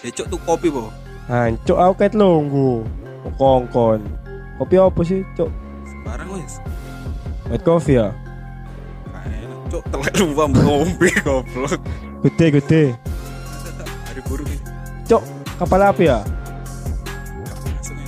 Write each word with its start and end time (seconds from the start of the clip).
Ya 0.00 0.08
cuk 0.16 0.26
tuh 0.32 0.40
kopi 0.48 0.68
po. 0.72 0.88
Hancuk 1.28 1.76
aku 1.76 1.94
ket 2.00 2.12
lunggu. 2.16 2.88
Kongkon. 3.36 4.00
Kopi 4.56 4.74
apa 4.80 5.00
sih, 5.04 5.20
Cuk? 5.36 5.52
Barang 6.08 6.28
wis. 6.36 6.56
White 7.52 7.64
coffee 7.64 8.00
ya? 8.00 8.08
Kayak 9.12 9.52
cuk 9.68 9.82
telek 9.92 10.14
lupa 10.16 10.44
ngombe 10.48 11.08
goblok. 11.24 11.80
Gede 12.24 12.46
gede. 12.60 12.82
Hari 14.08 14.20
burung 14.24 14.48
ini. 14.48 14.60
Cuk, 15.04 15.22
kapal 15.60 15.84
api 15.84 16.08
ya? 16.08 16.24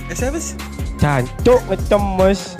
Eh 0.09 0.15
siapa 0.17 0.37
sih? 0.41 0.57
Jancuk 0.97 1.61
ngecemes. 1.69 2.57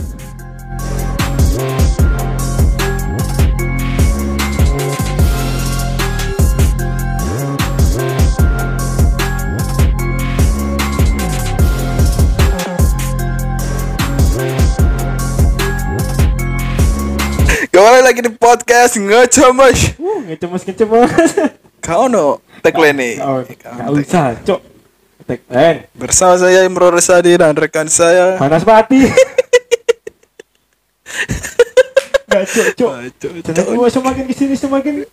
Kembali 18.04 18.20
lagi 18.20 18.28
di 18.28 18.36
podcast 18.36 18.94
ngecamas. 19.00 19.96
Uh, 19.96 20.28
ngecemes 20.28 20.68
ngecemes. 20.68 21.08
Kau 21.80 22.12
no 22.12 22.44
tagline 22.60 23.00
nih. 23.00 23.14
Oh, 23.24 23.40
Gak 23.40 23.88
usah. 23.96 24.36
Tek, 25.24 25.48
eh, 25.48 25.88
Bersama 25.96 26.36
saya 26.36 26.68
Imro 26.68 26.92
Resadi 26.92 27.32
dan 27.40 27.56
rekan 27.56 27.88
saya. 27.88 28.36
panas 28.36 28.68
mati. 28.68 29.08
Gak 32.28 32.44
cuk 32.44 32.68
cuk. 32.76 32.92
Ah, 32.92 33.08
Cuk, 33.08 33.32
Jangan 33.40 33.72
cuk, 33.72 33.72
gua 33.72 33.88
semakin 33.88 34.24
ke 34.28 34.36
sini 34.36 34.60
semakin 34.60 35.08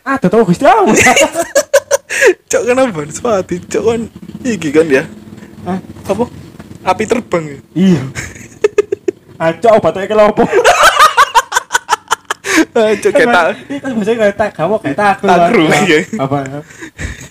Ah, 0.00 0.16
tahu 0.16 0.48
Gusti 0.48 0.64
Allah. 0.64 0.96
cuk 2.48 2.62
kenapa? 2.64 3.04
Sepati 3.04 3.60
cuk 3.68 3.84
kan 3.84 4.00
iki 4.40 4.72
kan 4.72 4.88
ya. 4.88 5.04
Hah? 5.68 5.76
Apa? 6.08 6.24
Api 6.88 7.04
terbang 7.04 7.44
ya. 7.44 7.58
Iya. 7.76 8.02
Ancok 9.36 9.72
obatnya 9.76 10.08
kelompok. 10.08 10.48
Ah, 10.48 10.72
Cuk 12.74 13.12
kita. 13.14 13.40
Ini 13.70 13.78
kan 13.78 13.90
bahasa 13.94 14.12
kayak 14.18 14.34
tak 14.34 14.50
kamu 14.58 14.74
kayak 14.82 14.96
tak 14.98 15.08
aku. 15.22 15.26
Iya. 15.86 15.98
Apa? 16.18 16.36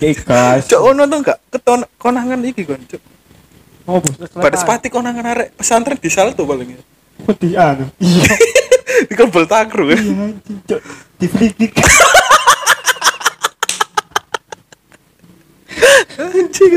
Kayak. 0.00 0.64
Cuk 0.64 0.80
ono 0.80 1.02
tuh 1.04 1.18
enggak 1.20 1.38
keton 1.52 1.80
konangan 2.00 2.40
iki 2.48 2.64
kan 2.64 2.80
cuk. 2.88 3.02
Oh, 3.84 4.00
bos. 4.00 4.16
Pada 4.32 4.56
sepati 4.56 4.88
konangan 4.88 5.36
arek 5.36 5.52
pesantren 5.60 6.00
di 6.00 6.08
salto 6.08 6.48
paling 6.48 6.72
ya. 6.72 6.80
Putih 7.28 7.52
anu. 7.60 7.92
Iya. 8.00 8.34
Dikebel 9.12 9.44
takru 9.44 9.92
kan. 9.92 10.00
Iya 10.00 10.26
Cuk. 10.64 10.80
Di 11.20 11.26
flick 11.28 11.76
Anjing. 16.14 16.72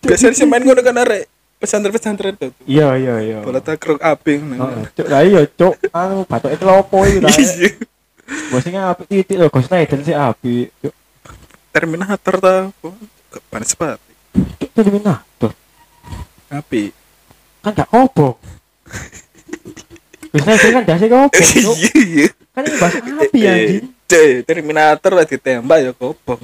Biasanya 0.00 0.34
sih 0.34 0.46
main 0.48 0.64
ngono 0.64 0.80
kan 0.80 0.96
arek 0.96 1.28
pesantren-pesantren 1.58 2.34
tuh. 2.38 2.52
Iya, 2.64 2.94
iya, 2.96 3.14
iya. 3.20 3.38
Bola 3.42 3.60
takruk 3.60 4.00
api 4.00 4.40
Oh, 4.40 4.56
ngono. 4.56 4.88
Cuk, 4.96 5.06
lah 5.10 5.20
iya, 5.26 5.44
Cuk. 5.44 5.74
Anu 5.92 6.24
batuk 6.24 6.50
itu 6.54 6.64
lopo 6.64 7.04
itu 7.04 7.18
ta. 7.20 7.28
Bosnya 8.28 8.92
api 8.92 9.08
titik 9.08 9.40
loh, 9.40 9.48
Ghost 9.48 9.72
Rider 9.72 10.00
sih 10.04 10.12
api. 10.12 10.68
Cuk, 10.84 10.94
Terminator 11.72 12.34
ta. 12.36 12.54
Pada 13.48 13.64
sepati. 13.64 14.12
Cuk, 14.60 14.70
Terminator. 14.76 15.52
Api. 16.52 16.92
Kan 17.64 17.72
gak 17.72 17.88
kobok. 17.88 18.36
Ghost 20.28 20.44
Rider 20.44 20.70
kan 20.76 20.84
kobok, 20.84 21.40
Cuk. 21.40 21.76
Iya 21.88 22.00
iya. 22.04 22.28
Kan 22.52 22.62
ini 22.68 22.76
bahasa 22.76 22.98
api 23.00 23.38
Eh, 23.40 23.48
anjing. 23.48 23.84
Cek, 24.08 24.28
Terminator 24.44 25.12
lah 25.16 25.24
ditembak 25.24 25.78
ya 25.84 25.92
kobong. 25.96 26.40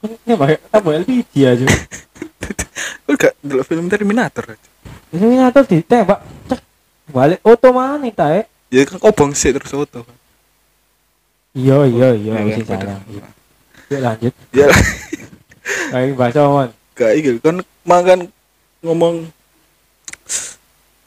Kan 0.00 0.08
ini 0.12 0.32
bahasa 0.36 0.60
apa 0.68 0.88
LPG 1.04 1.32
aja. 1.44 1.66
Kok 3.08 3.16
gak 3.16 3.34
dulu 3.40 3.62
film 3.64 3.88
Terminator? 3.88 4.56
Terminator 5.08 5.62
ditembak. 5.64 6.20
Cek. 6.52 6.60
Balik 7.10 7.40
oto 7.42 7.68
mana 7.74 8.06
ta, 8.14 8.30
eh? 8.36 8.46
Ya 8.70 8.86
kan 8.86 8.96
kobong 8.96 9.32
sih 9.32 9.50
terus 9.50 9.66
foto. 9.68 10.06
Iya, 11.50 11.82
iya, 11.84 12.08
iya, 12.14 12.32
Ya, 12.32 12.40
masih 12.40 12.64
kan, 12.64 12.78
salah. 12.78 12.98
Yuk 13.90 14.00
lanjut. 14.00 14.34
Ya 14.52 14.66
Kayak 15.90 16.14
bahasa 16.14 16.40
mon. 16.44 16.70
gak 16.92 17.16
iki 17.16 17.40
kan 17.40 17.56
makan 17.80 18.18
ngomong 18.80 19.24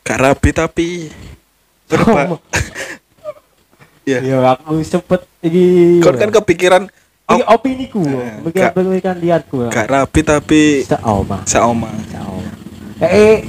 gak 0.02 0.20
rapi 0.20 0.50
tapi 0.52 0.88
berapa 1.86 2.34
Ngomong. 2.34 2.42
ya 4.10 4.20
Iya, 4.20 4.38
aku 4.52 4.82
sempet 4.82 5.22
iki. 5.40 6.00
kan 6.00 6.16
kan 6.18 6.30
kepikiran 6.34 6.84
Iki 7.24 7.40
oh, 7.40 7.56
opini 7.56 7.86
ku, 7.88 8.04
Eh, 8.04 8.36
bikin 8.44 8.60
gak- 8.60 8.74
pemikiran 8.74 9.18
liatku. 9.18 9.58
gak 9.70 9.88
rapi 9.88 10.20
tapi 10.22 10.62
Saoma, 10.84 11.40
saoma 11.46 11.88
saoma. 12.10 12.52
Eh, 13.00 13.48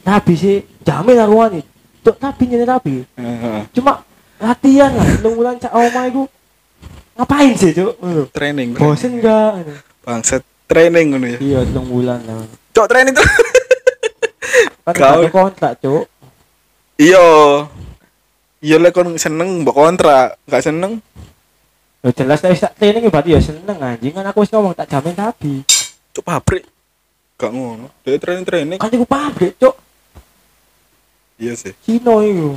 tapi 0.00 0.32
sih 0.36 0.56
jamin 0.80 1.18
aku 1.18 1.34
wani. 1.34 1.60
Tuh 2.06 2.14
tapi 2.14 2.46
nyene 2.46 2.62
tapi. 2.62 3.02
Cuma 3.74 4.06
latihan 4.38 4.94
lah, 4.94 5.10
nunggulan 5.18 5.58
saoma 5.58 6.06
iku. 6.06 6.30
Ngapain 7.14 7.50
sih, 7.52 7.72
Cuk? 7.72 7.98
Training 8.30 8.76
Bosen 8.76 9.18
enggak? 9.18 9.82
bangset 10.00 10.38
training 10.64 11.10
ngono 11.10 11.26
ya 11.26 11.38
Iya, 11.40 11.60
nunggulan 11.66 12.22
lah. 12.22 12.46
cok 12.70 12.86
training 12.86 13.10
tuh 13.10 13.26
Kan 14.84 14.94
Kau- 14.94 15.18
ada 15.18 15.28
kontrak, 15.28 15.72
Cuk. 15.80 16.06
iya 16.94 17.26
iya 18.60 18.76
lah 18.76 18.90
kon 18.90 19.16
seneng 19.16 19.60
mbok 19.60 19.74
kontrak 19.74 20.38
gak 20.44 20.62
seneng 20.62 21.02
Ya 22.00 22.14
jelas 22.14 22.38
nek 22.38 22.54
wis 22.54 22.62
tak 22.62 22.74
training 22.76 23.02
berarti 23.04 23.30
ya 23.30 23.40
seneng 23.40 23.74
anjing 23.76 24.14
kan 24.14 24.22
aku 24.24 24.46
wis 24.46 24.50
ngomong 24.50 24.72
tak 24.72 24.86
jamin 24.86 25.10
tapi. 25.12 25.66
cok 26.12 26.22
pabrik 26.22 26.62
gak 27.34 27.50
ngono 27.50 27.90
dia 28.00 28.14
training 28.14 28.44
training 28.44 28.78
Kan 28.78 28.88
iku 28.88 29.02
pabrik, 29.04 29.58
Cuk. 29.58 29.74
Iya 31.36 31.52
sih 31.56 31.72
Cino 31.84 32.20
iku. 32.24 32.56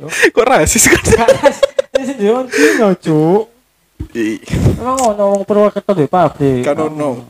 kok 0.34 0.46
rasis 0.46 0.88
kan 0.88 1.02
ini 1.98 2.04
sendiri 2.06 2.48
Cino, 2.48 2.88
Cuk. 2.96 3.42
Emang 4.80 4.96
ono 5.14 5.22
wong 5.36 5.42
Purwokerto 5.44 5.92
di 5.92 6.08
pabrik. 6.08 6.64
kan 6.64 6.78
ono 6.78 7.26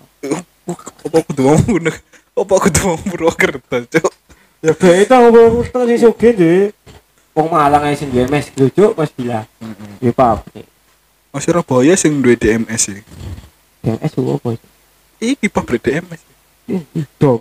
apa 0.70 1.16
aku 1.18 1.30
tuh 1.34 1.44
ngomong 1.50 1.66
ngono 1.66 1.92
apa 2.38 2.52
aku 2.54 2.68
tuh 2.70 2.82
ngomong 2.86 3.06
Purwokerto 3.10 3.76
cok 3.90 4.12
Ya 4.60 4.72
beda 4.76 5.16
wong 5.24 5.32
Purwokerto 5.34 5.88
sing 5.88 5.98
sugih 5.98 6.32
di 6.36 6.52
Wong 7.30 7.48
Malang 7.50 7.86
ae 7.86 7.94
sing 7.94 8.10
duwe 8.10 8.26
mes 8.26 8.50
gitu, 8.50 8.66
Cuk, 8.74 8.92
Mas 8.98 9.14
Bila. 9.14 9.46
Di 10.02 10.10
pabrik. 10.10 10.66
Mas 11.30 11.46
Surabaya 11.46 11.94
sing 11.94 12.18
duwe 12.18 12.34
DMS 12.34 12.90
iki. 12.90 13.02
DMS 13.86 14.12
opo? 14.18 14.58
Iki 15.22 15.46
pabrik 15.46 15.78
DMS. 15.78 16.20
Itu, 16.66 17.38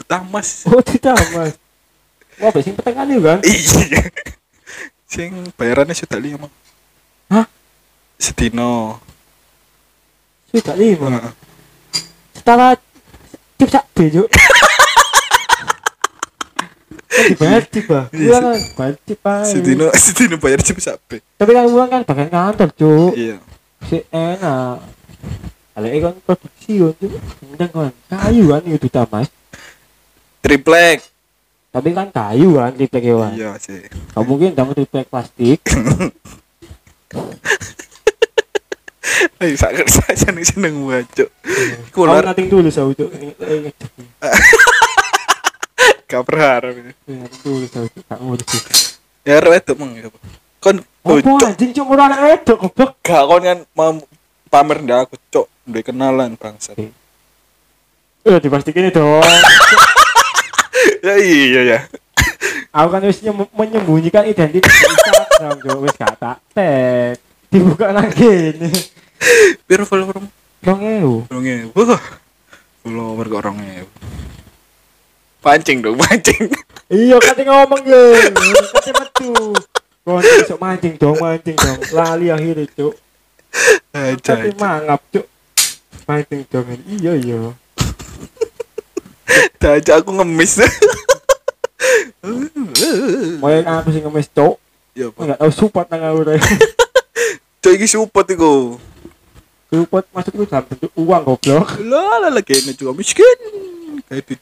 Bos. 0.00 0.08
Dutamas. 0.08 0.48
Oh, 0.64 0.80
tidak, 0.80 1.16
Mas. 1.36 1.54
Wah, 2.40 2.52
sing 2.64 2.72
petengan 2.72 3.04
itu 3.12 3.20
kan. 3.20 3.38
Iya. 3.44 4.00
Sing 5.04 5.30
bayarannya 5.60 5.92
sudah 5.92 6.16
lima. 6.16 6.48
Hah? 7.28 7.44
Sedino. 8.16 8.96
Sudah 10.48 10.72
lima. 10.72 11.06
Heeh. 11.20 11.32
Setara 12.32 12.80
sak 13.60 13.84
B, 13.92 14.08
Cuk. 14.08 14.28
Kan 17.10 17.24
dibayar 17.36 17.62
cip, 17.68 17.84
Bah. 17.84 18.04
Iya, 18.16 18.38
kan, 18.40 18.56
bayar 18.80 18.96
ae. 19.04 19.44
Sedino 19.44 19.92
sedino 20.08 20.36
bayar 20.40 20.64
cip 20.64 20.80
sampe. 20.80 21.20
Tapi 21.36 21.50
kan 21.52 21.68
uang 21.68 21.88
kan 21.92 22.02
bagian 22.08 22.30
kantor, 22.32 22.68
Cuk. 22.72 23.12
Iya. 23.20 23.36
si 23.80 24.04
enak 24.12 24.76
kalau 25.72 25.88
kan 25.88 26.14
produksi 26.28 26.72
kan 26.84 26.92
tuh 27.00 27.08
endang 27.48 27.70
kan 27.72 27.92
kayu 28.12 28.52
kan 28.52 28.60
itu 28.68 28.88
mas 29.08 29.28
Triplek. 30.40 30.98
tapi 31.70 31.94
kan 31.94 32.10
kayu 32.10 32.58
kan 32.58 32.74
triplek 32.74 33.04
hewan 33.06 33.30
Iya 33.32 33.54
sih. 33.56 33.86
kamu 34.10 34.24
mungkin 34.26 34.50
kamu 34.52 34.70
triplek 34.74 35.06
plastik 35.06 35.62
Ayo 39.40 39.56
sak 39.56 39.72
saya 39.88 40.16
seneng 40.16 40.44
seneng 40.44 40.74
baca. 40.84 41.24
Kular 41.92 42.24
nating 42.24 42.48
dulu 42.48 42.68
itu 42.68 43.04
eh 43.08 43.72
gak 46.04 46.22
berharap. 46.24 46.72
nating 46.76 47.24
dulu 47.40 47.64
itu 47.64 47.78
kamu 48.04 48.26
udah 48.36 48.46
sih 48.48 48.62
Ya 49.24 49.36
arep 49.36 49.60
itu 49.60 49.72
mong 49.76 49.90
ya. 49.96 50.08
Kon 50.60 50.80
apa 50.80 51.40
anjing 51.48 51.72
orang 51.80 52.12
anak 52.12 52.20
wedok 52.20 52.56
goblok 52.68 52.90
gak 53.00 53.22
kon 53.24 53.40
kan 53.40 53.58
mau 53.72 53.96
pamer 54.48 54.78
ndak 54.80 54.98
aku 55.08 55.16
cok 55.30 55.46
duwe 55.64 55.82
kenalan 55.84 56.36
bangsat. 56.36 56.76
eh 56.76 58.38
dipastikan 58.38 58.90
itu 58.90 59.00
ya 61.04 61.14
iya 61.18 61.60
ya. 61.64 61.78
aku 62.70 62.88
kan 62.90 63.02
wis 63.04 63.20
nyem- 63.20 63.52
menyembunyikan 63.52 64.24
identitas 64.24 64.70
Instagram 64.70 65.56
jo 65.60 65.72
wis 65.82 65.94
gak 65.96 66.14
tak 66.16 66.36
tag 66.52 67.16
dibuka 67.50 67.90
lagi 67.90 68.54
nih 68.56 68.74
Piro 69.66 69.84
follower 69.84 70.16
dong 70.60 70.80
ewu 70.80 71.24
Orangnya, 71.28 71.68
wah, 71.76 72.00
follower 72.80 73.24
kok 73.26 73.40
orangnya. 73.44 73.84
Pancing 75.40 75.80
dong, 75.80 75.96
pancing. 75.96 76.52
iya 76.88 77.16
kate 77.16 77.44
ngomong 77.44 77.84
ya 77.84 78.28
kate 78.72 78.90
metu 78.92 79.32
kon 80.00 80.20
besok 80.24 80.58
mancing 80.58 80.94
dong 80.96 81.16
mancing 81.20 81.56
dong 81.56 81.80
lali 81.92 82.32
akhirnya 82.32 82.64
cuk 82.72 82.94
Aja. 83.90 84.38
Tapi 84.38 84.54
mangap, 84.54 85.02
Cuk. 85.10 85.26
Pancing 86.06 86.46
dongan. 86.46 86.78
Iya, 86.86 87.12
iya. 87.18 87.50
Aja 89.60 90.02
aku 90.02 90.10
ngemis. 90.10 90.58
Mau 93.38 93.48
yang 93.48 93.66
aku 93.70 93.94
sih 93.94 94.02
ngemis, 94.02 94.26
Cuk. 94.34 94.58
Ya 94.98 95.08
apa? 95.08 95.18
Enggak 95.22 95.38
tahu 95.38 95.50
support 95.54 95.86
nang 95.86 96.02
aku 96.02 96.20
deh. 96.26 96.40
Cok 97.62 97.72
iki 97.78 97.86
support 97.86 98.26
iku. 98.26 98.76
Support 99.70 100.10
maksudku 100.10 100.42
dalam 100.50 100.66
bentuk 100.66 100.90
uang 100.98 101.22
goblok. 101.22 101.78
Lah 101.86 102.26
lah 102.26 102.30
lagi 102.34 102.58
ini 102.58 102.74
juga 102.74 102.90
miskin. 102.90 103.38
Kayak 104.10 104.26
di 104.26 104.34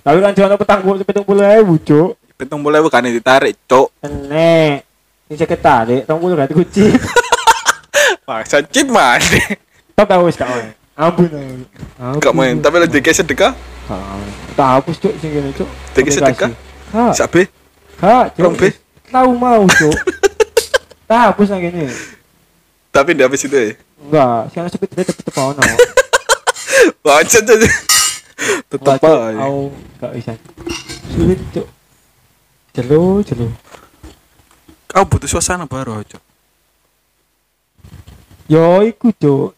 Tapi 0.00 0.18
kan 0.24 0.32
cuma 0.32 0.56
petang 0.56 0.80
puluh 0.80 1.04
petang 1.04 1.24
puluh 1.28 1.44
ribu, 1.44 1.76
Cuk. 1.76 2.16
petong 2.40 2.64
boleh 2.64 2.80
bukan 2.80 3.12
ditarik, 3.12 3.54
cok. 3.68 3.92
Enek. 4.00 4.88
Ini 5.28 5.34
saya 5.36 5.48
ketarik, 5.48 6.08
tong 6.08 6.16
puluh 6.16 6.32
ganti 6.32 6.56
kunci. 6.56 6.88
Paksa 8.24 8.64
chip 8.72 8.88
man. 8.88 9.20
Tau 9.92 10.08
tahu 10.08 10.32
wis 10.32 10.40
gak 10.40 10.48
main. 10.48 10.72
Ampun 10.92 11.24
ampun. 11.24 11.60
Ampun. 11.96 12.20
Gak 12.20 12.34
main, 12.36 12.54
tapi 12.60 12.76
lagi 12.76 13.00
kayak 13.00 13.16
sedekah. 13.16 13.52
Tak 14.52 14.68
hapus 14.78 14.96
cuk 15.00 15.14
sing 15.18 15.30
ngene 15.32 15.50
cuk. 15.56 15.68
Dek 15.92 16.08
sedekah? 16.12 16.50
Ha, 16.92 17.12
Sabe, 17.16 17.48
ha, 18.04 18.28
cuk. 18.28 18.52
Tahu 19.08 19.30
mau 19.36 19.64
cuk. 19.64 19.96
Tak 21.12 21.36
hapus 21.36 21.52
nang 21.52 21.60
ngene. 21.60 21.92
tapi 22.88 23.12
di 23.12 23.20
habis 23.20 23.44
itu 23.44 23.52
ya. 23.52 23.76
Enggak, 24.00 24.48
sing 24.48 24.64
sepit 24.68 24.88
tetep 24.96 25.12
tetep 25.12 25.36
ono. 25.36 25.60
Cok, 25.60 27.20
cok. 27.24 27.56
Tetep 28.68 28.80
Enggak, 28.80 28.96
Cuk. 29.00 29.16
aja. 29.20 29.40
Au, 29.44 29.68
gak 30.00 30.12
bisa. 30.16 30.32
Sulit 31.12 31.40
cuk. 31.52 31.68
Jelo, 32.72 33.20
jelo. 33.20 33.48
Kau 34.88 35.04
butuh 35.04 35.28
suasana 35.28 35.64
baru, 35.68 36.00
cok. 36.00 36.22
Yo 38.48 38.80
iku 38.84 39.12
cuk. 39.12 39.52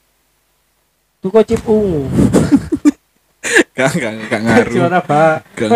Tuku 1.25 1.41
chip 1.49 1.65
ungu. 1.65 2.05
Gak, 3.75 3.91
gak, 3.97 4.13
gak 4.31 4.41
ngaruh. 4.41 4.73
Suasana 4.73 5.01
baru. 5.03 5.67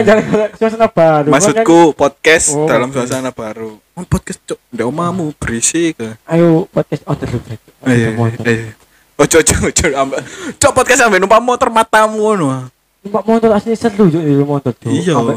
Suasana 0.56 0.88
baru. 0.88 1.28
Kan 1.28 1.32
Maksudku 1.34 1.78
podcast 1.92 2.46
Oh, 2.52 2.64
dalam 2.64 2.88
suasana 2.88 3.32
baru. 3.32 3.76
Oh, 3.92 4.04
podcast 4.04 4.38
cok, 4.46 4.60
ndak 4.70 4.86
omamu 4.86 5.32
berisik. 5.36 5.98
ayo 6.24 6.64
podcast 6.68 7.02
oh 7.04 7.16
terus. 7.18 7.42
Iya, 7.84 8.14
iya. 8.14 8.72
Ojo, 9.18 9.36
ojo, 9.42 9.54
ojo, 9.66 9.84
ambek. 9.90 10.20
Cok 10.56 10.72
podcast 10.72 11.00
sampe 11.02 11.18
numpak 11.18 11.42
motor 11.42 11.68
matamu 11.68 12.16
ngono. 12.22 12.70
Numpak 13.02 13.24
motor 13.26 13.50
asli 13.52 13.74
seru 13.74 14.06
cuk 14.06 14.22
di 14.22 14.32
motor 14.40 14.72
cuk. 14.72 14.88
Iya. 14.88 15.12
Ambek. 15.18 15.36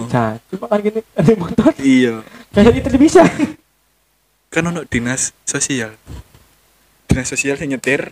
Cuma 0.53 0.65
kan 0.69 0.79
gini 0.79 0.99
ada 1.19 1.31
motor 1.35 1.71
Iya. 1.81 2.15
kayak 2.51 2.71
di 2.71 2.81
televisi. 2.83 3.19
Kan 4.47 4.63
ono 4.67 4.83
dinas 4.85 5.33
sosial. 5.43 5.95
Dinas 7.07 7.27
sosial 7.27 7.55
sing 7.55 7.73
nyetir. 7.73 8.11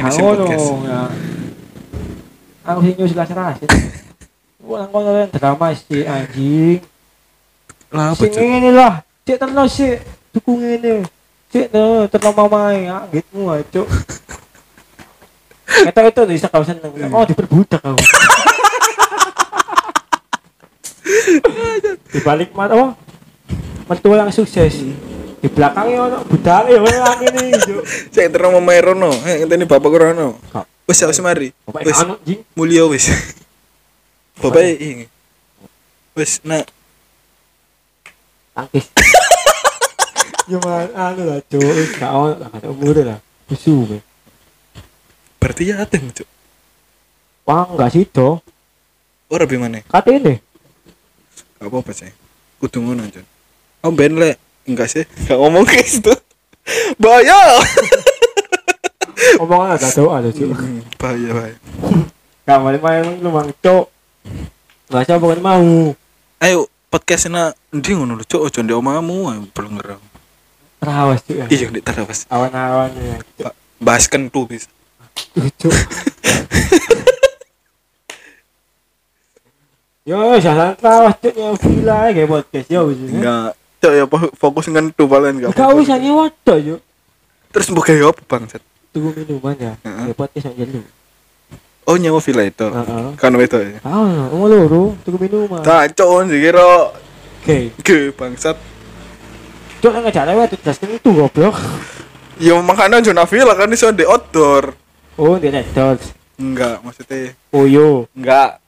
Podcast. 0.00 0.68
ya. 0.86 1.02
Aku 2.64 2.80
nang 4.76 4.90
kono 4.94 5.10
kan 5.10 5.28
drama 5.34 5.66
sih 5.74 6.06
anjing. 6.06 6.78
Lah 7.90 8.14
apa 8.14 8.22
Sing 8.22 8.30
cok? 8.30 8.42
ngene 8.44 8.70
lah. 8.70 9.02
Cek 9.26 9.36
terus 9.42 9.70
sih 9.74 9.98
tuku 10.30 10.52
ngene. 10.56 11.02
Cek 11.50 11.74
no 11.74 12.06
terus 12.06 12.32
mamae 12.32 12.86
anggitmu 12.86 13.50
ae 13.50 13.66
cuk. 13.66 13.88
Kata 15.70 16.00
itu 16.06 16.22
bisa 16.28 16.46
kau 16.46 16.62
seneng. 16.62 16.92
Oh 17.10 17.24
diperbudak 17.26 17.82
kau. 17.82 17.98
di 22.10 22.20
balik 22.22 22.50
mata 22.54 22.74
oh 22.74 22.90
mertua 23.86 24.18
yang 24.22 24.30
sukses 24.34 24.82
di 25.40 25.48
belakangnya 25.48 25.98
ono 26.04 26.18
budak 26.28 26.68
ya 26.68 26.78
orang 26.80 27.18
ini 27.24 27.56
cuk. 27.56 27.82
Saya 28.12 28.28
terus 28.28 28.52
mau 28.52 28.60
main 28.60 28.84
Rono, 28.84 29.08
ngenteni 29.08 29.64
bapak 29.64 29.88
Rono. 29.88 30.36
Wis 30.84 31.00
wis 31.00 31.20
mari. 31.24 31.48
Wis 31.80 31.98
jing. 32.28 32.40
mulia 32.52 32.84
wis. 32.88 33.08
Bapak 34.40 34.64
ini. 34.64 35.04
Wis 36.16 36.40
nak 36.44 36.64
tangkis 38.56 38.86
ya 40.50 40.58
man 40.60 40.90
anu 40.92 41.22
lah 41.28 41.38
cuk 41.46 41.62
wis 41.62 41.90
gak 41.96 42.10
ono 42.10 42.34
lah 42.36 42.48
gak 42.50 42.66
umur 42.66 42.96
lah 42.98 43.18
bisu 43.46 43.86
be 43.86 43.98
berarti 45.38 45.70
ya 45.70 45.80
adem 45.80 46.10
cok. 46.10 46.28
wah 47.46 47.64
enggak 47.70 47.90
sih 47.94 48.04
do 48.04 48.42
Ora 49.30 49.46
bi 49.46 49.54
mana? 49.62 49.78
kata 49.86 50.10
ini 50.10 50.42
Gak 51.60 51.68
apa-apa 51.68 51.92
sih. 51.92 52.08
Kudu 52.56 52.80
ngono 52.80 53.04
Jon. 53.12 53.26
Oh 53.84 53.92
ben 53.92 54.16
lek 54.16 54.40
enggak 54.70 54.88
sih? 54.88 55.04
Gak 55.24 55.34
ngomong 55.34 55.64
ke 55.64 55.82
situ. 55.82 56.14
Bahaya. 56.96 57.58
omongan 59.36 59.76
ada 59.76 59.88
doa 59.90 60.12
ada 60.16 60.30
cuk 60.30 60.48
Hmm, 60.48 60.80
bahaya 60.96 61.28
bahaya. 61.30 61.56
gak 62.42 62.58
main 62.58 62.80
main 62.80 63.04
lu 63.18 63.28
mang 63.28 63.52
cuk 63.54 63.86
gak 64.86 65.04
siapa 65.04 65.20
kan 65.22 65.40
mau 65.40 65.92
Ayo 66.38 66.64
podcast 66.88 67.28
na 67.28 67.52
ndi 67.68 67.92
ngono 67.92 68.16
lho 68.16 68.24
cok 68.24 68.42
ojo 68.42 68.58
ndek 68.60 68.74
omamu 68.74 69.28
ayo 69.28 69.44
belum 69.50 69.76
ngerang. 69.76 70.00
terawas 70.78 71.20
cuk 71.20 71.36
ya 71.36 71.44
Iya 71.46 71.66
ndek 71.68 71.84
terawas. 71.84 72.24
awan-awan 72.26 72.90
ya 72.96 73.52
Bahas 73.76 74.08
kentu 74.08 74.48
bis. 74.48 74.64
cuk 75.60 75.68
yo 80.08 80.16
jangan 80.40 80.72
terawas 80.74 81.14
cuk 81.20 81.34
ya 81.34 81.48
villa 81.54 81.96
kayak 82.08 82.24
podcast 82.26 82.68
ya 82.68 82.80
wis 82.82 82.96
Enggak. 83.04 83.52
Cok 83.80 83.92
ya 83.96 84.04
fokus 84.36 84.68
kentu 84.68 85.08
paling 85.08 85.40
enggak. 85.40 85.56
gak 85.56 85.72
usah 85.72 85.96
nyewa 85.96 86.28
cuk 86.44 86.58
yuk 86.60 86.80
Terus 87.50 87.66
mbok 87.72 87.88
gawe 87.88 88.12
apa 88.12 88.22
bangsat? 88.28 88.62
tunggu 88.90 89.14
minuman 89.14 89.54
ya 89.54 89.72
kayak 89.82 90.18
podcast 90.18 90.50
aja 90.50 90.64
lu 90.66 90.82
Oh 91.88 91.96
nyewa 91.98 92.22
villa 92.22 92.46
itu. 92.46 92.66
Heeh. 92.70 93.18
Kan 93.18 93.34
itu 93.40 93.56
ya. 93.58 93.80
Ah, 93.82 94.30
mau 94.30 94.46
loro, 94.46 94.94
tunggu 95.02 95.18
minuman. 95.26 95.58
Tak 95.64 95.98
cok 95.98 96.28
dikira 96.30 96.92
Oke. 97.42 97.74
ge 97.82 98.14
bangsat. 98.14 98.54
Cuk 99.80 99.90
nang 99.90 100.06
lewat 100.06 100.54
jelas 100.60 100.76
kan 100.76 100.86
itu 100.92 101.08
goblok. 101.10 101.56
Ya 102.38 102.54
makanya 102.62 103.00
zona 103.02 103.24
villa 103.24 103.56
kan 103.56 103.72
iso 103.72 103.90
di 103.90 104.04
outdoor. 104.04 104.76
Oh, 105.18 105.34
dia 105.40 105.50
netol. 105.50 105.96
Enggak, 106.40 106.80
maksudnya 106.84 107.36
Oh 107.52 107.64
yo, 107.68 108.06
enggak. 108.14 108.60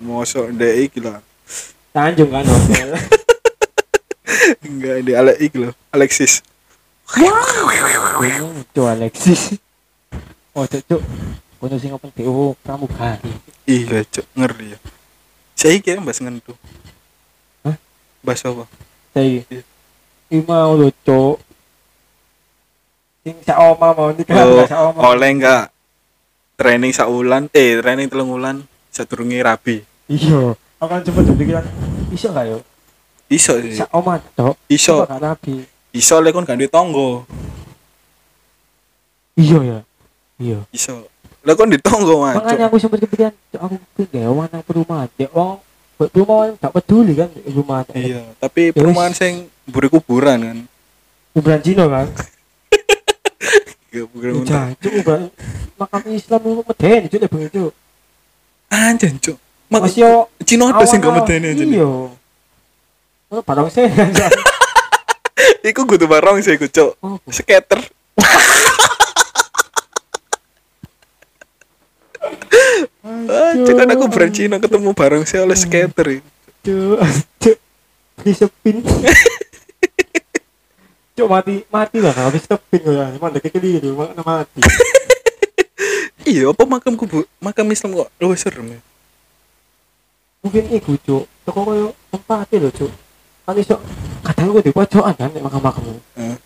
Mosok 0.00 0.54
ndek 0.54 0.90
iki 0.90 0.98
lah. 1.02 1.18
Tanjung 1.92 2.30
kan 2.30 2.46
hotel. 2.46 2.94
Enggak 4.64 5.04
Alex 5.04 5.36
iki 5.38 5.56
lho, 5.60 5.70
Alexis. 5.92 6.40
Bingung 8.20 8.64
cuk 8.72 8.86
Alexis. 8.88 9.60
Oh, 10.56 10.64
cuk 10.64 10.82
cuk. 10.88 11.02
Kono 11.60 11.76
sing 11.76 11.92
open 11.92 12.08
PO 12.12 12.56
pramugari. 12.60 13.28
Iya, 13.64 14.04
cok, 14.04 14.26
ngeri 14.32 14.76
ya. 14.76 14.78
Saya 15.54 15.76
kira 15.80 16.00
bahas 16.00 16.20
ngentu. 16.20 16.52
Hah? 17.64 17.76
Bahas 18.20 18.44
apa? 18.44 18.64
Saya 19.12 19.44
Iya. 19.44 19.60
iki 20.28 20.40
mau 20.44 20.72
lho 20.74 20.88
cuk. 21.04 21.36
Sing 23.24 23.36
sak 23.40 23.56
oma 23.56 23.92
mau 23.92 24.08
nikah 24.12 24.36
Oh, 24.40 24.64
sak 24.64 24.80
oma. 24.80 25.00
oleh 25.12 25.30
enggak 25.32 25.72
training 26.56 26.92
saulan, 26.92 27.48
eh 27.52 27.80
training 27.80 28.08
telung 28.08 28.32
wulan 28.32 28.64
sadurunge 28.88 29.40
rabi. 29.40 29.80
Iya, 30.06 30.52
akan 30.78 31.00
cepet 31.00 31.32
pikiran. 31.32 31.64
Iso 32.12 32.28
gak 32.30 32.44
yo? 32.46 32.60
Iso 33.26 33.56
sih. 33.58 33.74
Sak 33.74 33.88
oma 33.90 34.20
tok. 34.34 34.54
Iso. 34.68 35.04
Gak 35.04 35.18
nabi. 35.18 35.64
Iso 35.90 36.14
lek 36.18 36.32
kon 36.32 36.44
gak 36.44 36.56
duwe 36.56 36.68
tangga. 36.68 37.08
Iya 39.34 39.58
ya. 39.62 39.78
Iya. 40.38 40.58
Iso. 40.70 41.06
Lek 41.42 41.54
kon 41.54 41.68
di 41.68 41.78
tangga 41.78 42.14
mah. 42.14 42.34
makanya 42.38 42.64
aku 42.66 42.76
sempat 42.78 42.98
kepikiran 43.00 43.32
"Cuk, 43.52 43.60
aku 43.60 43.74
pengen 43.94 44.08
gawe 44.24 44.44
nang 44.48 44.62
perumahan 44.64 45.08
ya 45.14 45.28
wong 45.28 45.60
buat 45.94 46.08
perumahan 46.08 46.48
gak 46.56 46.72
peduli 46.72 47.12
kan 47.12 47.28
rumah 47.46 47.84
Iya, 47.92 48.24
tapi 48.40 48.72
perumahan 48.72 49.12
sing 49.12 49.46
mburi 49.68 49.86
kuburan 49.86 50.38
kan. 50.40 50.58
kuburan 51.30 51.60
Cina 51.60 51.84
kan 51.86 52.08
Iya, 53.92 54.02
kuburan 54.08 54.40
jancuk 54.42 54.90
kuburan 54.90 55.28
makam 55.76 56.02
Islam 56.10 56.40
itu 56.40 56.62
meden 56.64 57.00
cuk 57.06 57.20
itu 57.44 57.64
Anjen, 58.66 59.14
cuk. 59.20 59.36
Mak 59.68 59.80
Mas 59.84 59.94
yo 59.94 60.26
Cina 60.42 60.72
ada 60.72 60.82
sing 60.82 60.98
gak 60.98 61.12
medeni 61.12 61.46
anjen. 61.52 61.68
iya 61.68 61.90
Oh, 63.34 63.42
barang 63.42 63.66
saya 63.66 63.90
kan 63.90 64.14
Iku 65.66 65.90
kudu 65.90 66.06
barong 66.06 66.38
sih 66.38 66.54
iku, 66.54 66.70
cuk. 66.70 66.94
oh, 67.02 67.18
Skater. 67.26 67.82
Ah, 73.04 73.52
cuk 73.58 73.74
kan 73.74 73.88
aku 73.90 74.06
brand 74.08 74.32
Cina 74.32 74.56
ketemu 74.56 74.94
bareng 74.94 75.22
sih 75.26 75.36
oleh 75.36 75.58
skater. 75.58 76.22
cuk. 76.64 76.98
Cuk 77.42 77.56
disepin 78.22 78.78
cuk 81.18 81.28
mati 81.28 81.66
mati 81.68 81.98
lah 81.98 82.14
kalau 82.14 82.30
habis 82.30 82.46
tepin 82.46 82.80
ya. 82.86 83.06
Mana 83.18 83.38
keliru 83.42 83.98
makna 83.98 84.22
mati. 84.22 84.62
Iya, 86.24 86.56
apa 86.56 86.64
makam 86.64 86.96
kubu 86.96 87.28
makam 87.36 87.68
Islam 87.68 88.00
kok 88.00 88.08
luwih 88.16 88.40
serem 88.40 88.64
ya? 88.72 88.80
mungkin 90.40 90.64
iku 90.72 90.96
cuk. 90.96 91.28
Toko 91.44 91.60
koyo 91.68 91.88
tempat 92.08 92.48
lho 92.48 92.72
cuk 92.72 92.88
kan 93.44 93.54
iso 93.60 93.76
kadang 94.24 94.56
gue 94.56 94.64
di 94.64 94.72
pojokan 94.72 95.12
kan 95.12 95.28
nek 95.28 95.44
makam-makam 95.44 95.84
Heeh. 96.16 96.36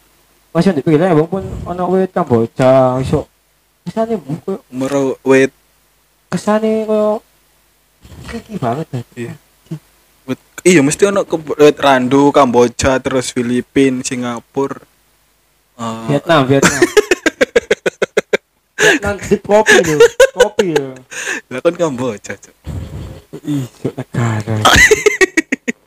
masih 0.50 0.74
ndek 0.74 0.82
pinggir 0.82 1.00
lembong 1.02 1.30
pun 1.30 1.44
ana 1.66 1.86
wit 1.86 2.10
Kamboja 2.10 2.98
iso 2.98 3.30
kesane 3.86 4.18
buku 4.18 4.58
Mero 4.74 5.14
wit 5.22 5.54
kesane 6.26 6.84
koyo 6.84 7.22
kiki 8.26 8.58
banget 8.58 8.86
dah. 8.90 9.04
iya. 9.14 9.34
Iya 10.66 10.82
mesti 10.82 11.06
ono 11.06 11.22
ke 11.22 11.38
Randu, 11.78 12.34
Kamboja, 12.34 12.98
terus 12.98 13.30
Filipina, 13.30 14.02
Singapura. 14.02 14.82
Eh, 15.78 16.04
Vietnam 16.10 16.42
Vietnam 16.50 16.82
Vietnam 18.74 19.14
kopi 19.46 19.78
lho 19.86 19.96
kopi 20.34 20.66
lho 20.74 20.98
lah 21.48 21.62
kan 21.62 21.74
Kamboja, 21.78 22.34
ih 23.46 23.64
sok 23.78 23.94
negara 23.94 24.58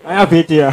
ayo 0.05 0.23
beda 0.29 0.55
ya 0.55 0.71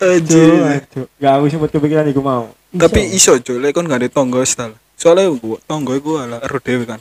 Anjir. 0.00 0.80
Cuk, 0.88 1.06
gak 1.20 1.32
aku 1.36 1.44
sempat 1.52 1.70
kepikiran 1.76 2.08
iku 2.08 2.24
mau. 2.24 2.48
Tapi 2.72 3.12
iso, 3.12 3.36
Cuk, 3.36 3.60
lek 3.60 3.76
kon 3.76 3.84
gak 3.84 4.00
ada 4.00 4.08
tonggo 4.08 4.40
style. 4.48 4.72
Soalnya 4.96 5.28
gua 5.36 5.60
tonggo 5.68 5.92
iku 5.92 6.16
ala 6.16 6.40
ero 6.40 6.56
dhewe 6.56 6.88
kan. 6.88 7.00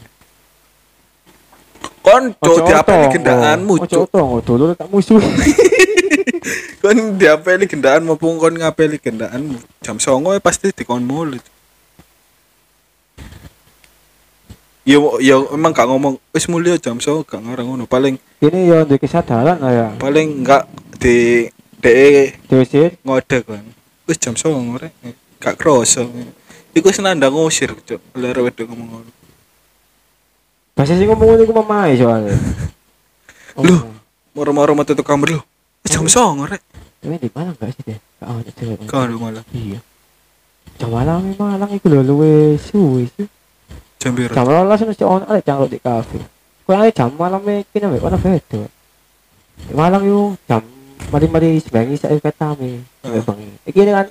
Kon 2.04 2.36
cuk 2.36 2.68
diapeli 2.68 3.08
gendaanmu, 3.12 3.74
Ojo 3.80 3.88
cuk. 3.88 4.02
otong, 4.12 4.30
dulu 4.44 4.64
tak 4.76 4.88
musuh. 4.92 5.20
Kon 6.84 7.20
diapeli 7.20 7.68
gendaanmu 7.68 8.16
pun 8.16 8.40
kon 8.40 8.56
ngapeli 8.56 9.00
gendaanmu. 9.00 9.60
Jam 9.84 10.00
09.00 10.00 10.36
ya 10.36 10.42
pasti 10.44 10.72
dikon 10.72 11.04
mulu. 11.04 11.40
Cuk. 11.40 11.56
Yo 14.90 15.22
yo 15.22 15.54
emang 15.54 15.70
gak 15.70 15.86
ngomong 15.86 16.18
wis 16.34 16.50
mulia 16.50 16.74
jam 16.82 16.98
09.00 16.98 17.30
gak 17.30 17.42
ngarang 17.46 17.68
ngono. 17.70 17.86
Paling 17.86 18.18
Ini 18.42 18.60
ya 18.74 18.78
ndek 18.90 19.06
kesadaran 19.06 19.62
lah 19.62 19.70
ya. 19.70 19.88
paling 20.02 20.42
enggak 20.42 20.66
di 20.98 21.46
de 21.78 22.34
Dosit, 22.50 22.98
ngode 23.06 23.38
kan. 23.46 23.62
Wis 24.10 24.18
jam 24.18 24.34
09.00 24.34 24.82
rek. 24.82 24.94
Gak 25.38 25.62
kroso. 25.62 26.10
Iku 26.74 26.90
wis 26.90 26.98
nandang 27.06 27.38
ngusir, 27.38 27.70
Cuk. 27.86 28.02
Lere 28.18 28.42
wedok 28.42 28.66
ngomong 28.66 28.90
ngono. 28.90 29.12
bahasa 30.74 30.98
sing 30.98 31.06
ngomong 31.06 31.38
ngono 31.38 31.42
iku 31.46 31.54
mamae 31.54 31.94
soalnya. 31.94 32.34
Loh. 33.68 33.94
Moro-moro 34.34 34.74
metu 34.74 34.98
tuh 34.98 35.06
kamar 35.06 35.38
lho. 35.38 35.42
Wis 35.86 35.94
jam 35.94 36.10
09.00 36.10 36.50
rek. 36.50 36.64
Tapi 37.00 37.16
di 37.22 37.30
mana 37.30 37.54
enggak 37.54 37.70
sih 37.78 37.84
deh? 37.94 38.00
Gak 38.18 38.26
ada 38.26 38.52
cewek. 38.58 38.78
Kau 38.90 39.06
malah 39.22 39.46
Iya. 39.54 39.80
Jam 40.82 40.90
malam 40.90 41.30
ini 41.30 41.38
malang 41.38 41.70
iku 41.78 41.94
lho 41.94 42.02
luwe 42.02 42.58
suwe 42.58 43.06
sih. 43.14 43.28
Jam 44.00 44.16
biru. 44.16 44.32
Jam 44.32 44.48
rolas 44.48 44.80
mesti 44.82 45.04
ono 45.04 45.28
arek 45.28 45.44
cangkruk 45.44 45.70
di 45.70 45.80
kafe. 45.84 46.20
Ae 46.70 46.90
jam 46.96 47.12
malam 47.20 47.44
iki 47.44 47.78
nek 47.78 48.00
ono 48.00 48.18
beda. 48.18 48.62
Malam 49.76 50.02
yo 50.08 50.20
jam 50.48 50.64
mari-mari 51.12 51.60
sebengi 51.60 52.00
sak 52.00 52.16
ketame. 52.24 52.82
Heeh. 53.04 53.22
Bang. 53.28 53.40
Iki 53.68 53.80
kan 53.84 54.08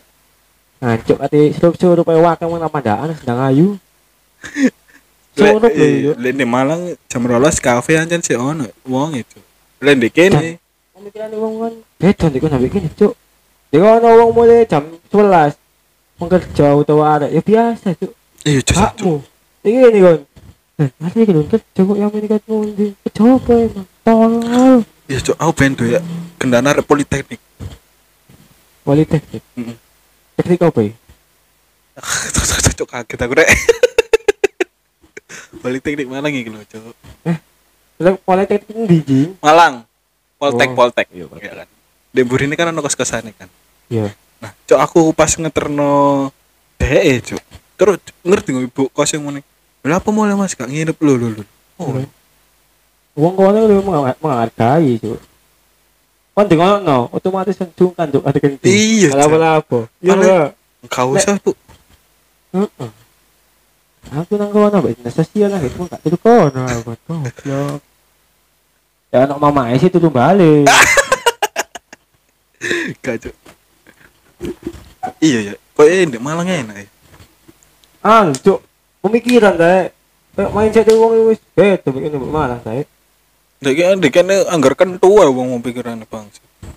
ngancuk 0.79 1.19
ati 1.19 1.51
surup-surup 1.57 2.05
kaya 2.07 2.21
wakang 2.23 2.53
nang 2.53 2.71
pandaan 2.71 3.17
sedang 3.17 3.41
ayu. 3.43 3.69
Surup 5.39 5.71
lho 5.71 6.15
di 6.19 6.47
Malang 6.47 6.99
jam 7.07 7.23
rolas 7.23 7.63
kafe 7.63 7.95
anjen 7.95 8.23
sih 8.23 8.35
ono 8.35 8.67
wong 8.87 9.19
itu. 9.19 9.39
Lek 9.79 9.97
di 10.03 10.11
kene 10.11 10.59
Pemikiran 10.99 11.31
wong 11.39 11.55
kan 11.63 11.73
beda 11.95 12.27
nek 12.27 12.39
kono 12.43 12.55
ambek 12.59 12.71
kene, 12.75 12.89
Cuk. 12.99 13.15
Nek 13.71 13.81
ono 13.83 14.09
wong 14.19 14.31
mulai 14.35 14.67
jam 14.67 14.83
11 15.15 15.55
mengerja 16.19 16.67
utawa 16.75 17.05
arek 17.15 17.31
ya 17.31 17.43
biasa, 17.47 17.95
Cuk. 17.95 18.13
iya 18.43 18.61
jujur. 18.67 19.23
Iki 19.65 19.79
ini 19.91 20.01
kon. 20.01 20.21
Eh, 20.79 20.89
mari 21.03 21.19
iki 21.27 21.33
lho 21.35 21.43
kerja 21.51 21.81
kok 21.83 21.97
yang 21.99 22.13
ini 22.15 22.27
kan 22.31 22.41
ngundi. 22.47 22.87
Coba 23.11 23.53
emang. 23.59 23.87
Tolol. 24.07 24.77
Iya 25.09 25.19
cok, 25.25 25.37
aku 25.41 25.53
pengen 25.57 25.89
ya 25.89 26.01
kendaraan 26.37 26.71
arek 26.71 26.87
politeknik. 26.87 27.41
Politeknik. 28.85 29.43
Heeh. 29.57 29.77
Teknik 30.37 30.61
apa 30.63 30.81
ya? 30.85 30.93
Cok 32.79 32.89
kaget 32.95 33.19
aku 33.19 33.35
rek. 33.35 33.49
politeknik 35.65 36.07
Malang 36.07 36.31
iki 36.31 36.47
lho, 36.47 36.63
cok. 36.63 36.95
Lah 37.99 38.15
politeknik 38.23 38.77
ndi, 38.79 38.97
Jing? 39.03 39.31
Malang. 39.43 39.83
Poltek, 40.39 40.71
Oh. 40.71 40.77
Poltek. 40.79 41.11
Iya, 41.11 41.27
Iya 41.27 41.67
kan. 41.67 41.69
Di 42.15 42.23
Burine 42.23 42.55
kan 42.55 42.71
ono 42.71 42.79
kos-kosane 42.79 43.35
kan. 43.35 43.51
Iya. 43.91 44.15
Nah, 44.39 44.55
cok 44.71 44.79
aku 44.79 45.01
pas 45.11 45.35
ngeterno 45.35 46.31
DE, 46.79 47.35
cok. 47.35 47.43
Terus 47.79 48.03
ngerti 48.27 48.49
nggak 48.51 48.67
ibu 48.75 48.85
kos 48.91 49.15
yang 49.15 49.23
mana? 49.23 49.39
Lah 49.87 50.03
apa 50.03 50.11
mulai 50.11 50.35
Mas 50.35 50.59
gak 50.59 50.67
nginep 50.67 50.99
lho 50.99 51.15
lho 51.15 51.29
lho. 51.39 51.45
Oh. 51.79 51.95
Wong 53.15 53.35
kono 53.39 53.59
lho 53.65 53.79
mengha- 53.81 54.19
menghargai, 54.19 54.99
Cuk. 54.99 55.23
Kon 56.35 56.47
dengono, 56.51 57.07
otomatis 57.15 57.55
kan 57.55 57.71
sungkan 57.73 58.11
Cuk 58.11 58.27
ada 58.27 58.39
kentu. 58.43 58.67
Iya, 58.67 59.15
Cuk. 59.15 59.31
Apa-apa. 59.31 59.79
Iya. 60.03 60.53
Gak 60.91 61.07
usah, 61.07 61.39
Bu. 61.39 61.55
Aku 64.09 64.41
nang 64.41 64.51
kono 64.51 64.77
mbak 64.83 64.99
dinas 64.99 65.15
sosial 65.15 65.53
lah 65.53 65.61
itu 65.63 65.79
gak 65.87 66.03
telu 66.03 66.19
kono 66.19 66.67
aku 66.67 66.99
goblok. 67.07 67.81
Ya 69.09 69.25
anak 69.25 69.39
mama 69.39 69.71
sih 69.79 69.89
telu 69.89 70.11
balik. 70.11 70.67
Gak, 73.07 73.23
cok. 73.23 73.35
Iya 75.23 75.39
ya. 75.53 75.55
Kok 75.79 75.87
ini 75.87 76.11
di 76.11 76.19
Malang 76.19 76.51
enak 76.51 76.75
ya? 76.75 76.87
Ah, 78.03 78.31
cuk. 78.31 78.63
Pemikiran 79.03 79.55
kayak 79.55 79.95
kayak 80.35 80.51
mindset 80.55 80.91
wong 80.95 81.31
wis 81.31 81.41
beda 81.55 81.89
bikin 81.91 82.15
malah 82.31 82.59
kayak. 82.63 82.87
Dek 83.59 83.75
kan 83.75 83.99
dek 83.99 84.13
kan 84.15 84.27
anggar 84.51 84.73
kan 84.79 84.99
tua 85.03 85.27
wong 85.31 85.55
mau 85.55 85.61
pikiran 85.63 85.99
bang. 86.07 86.27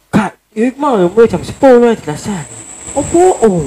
Kak, 0.10 0.34
iki 0.54 0.74
mau 0.82 0.98
mulai 0.98 1.30
jam 1.30 1.42
10 1.42 1.54
ya 1.58 1.94
jelasan. 1.94 2.46
Opo? 2.98 3.38
Oh. 3.46 3.66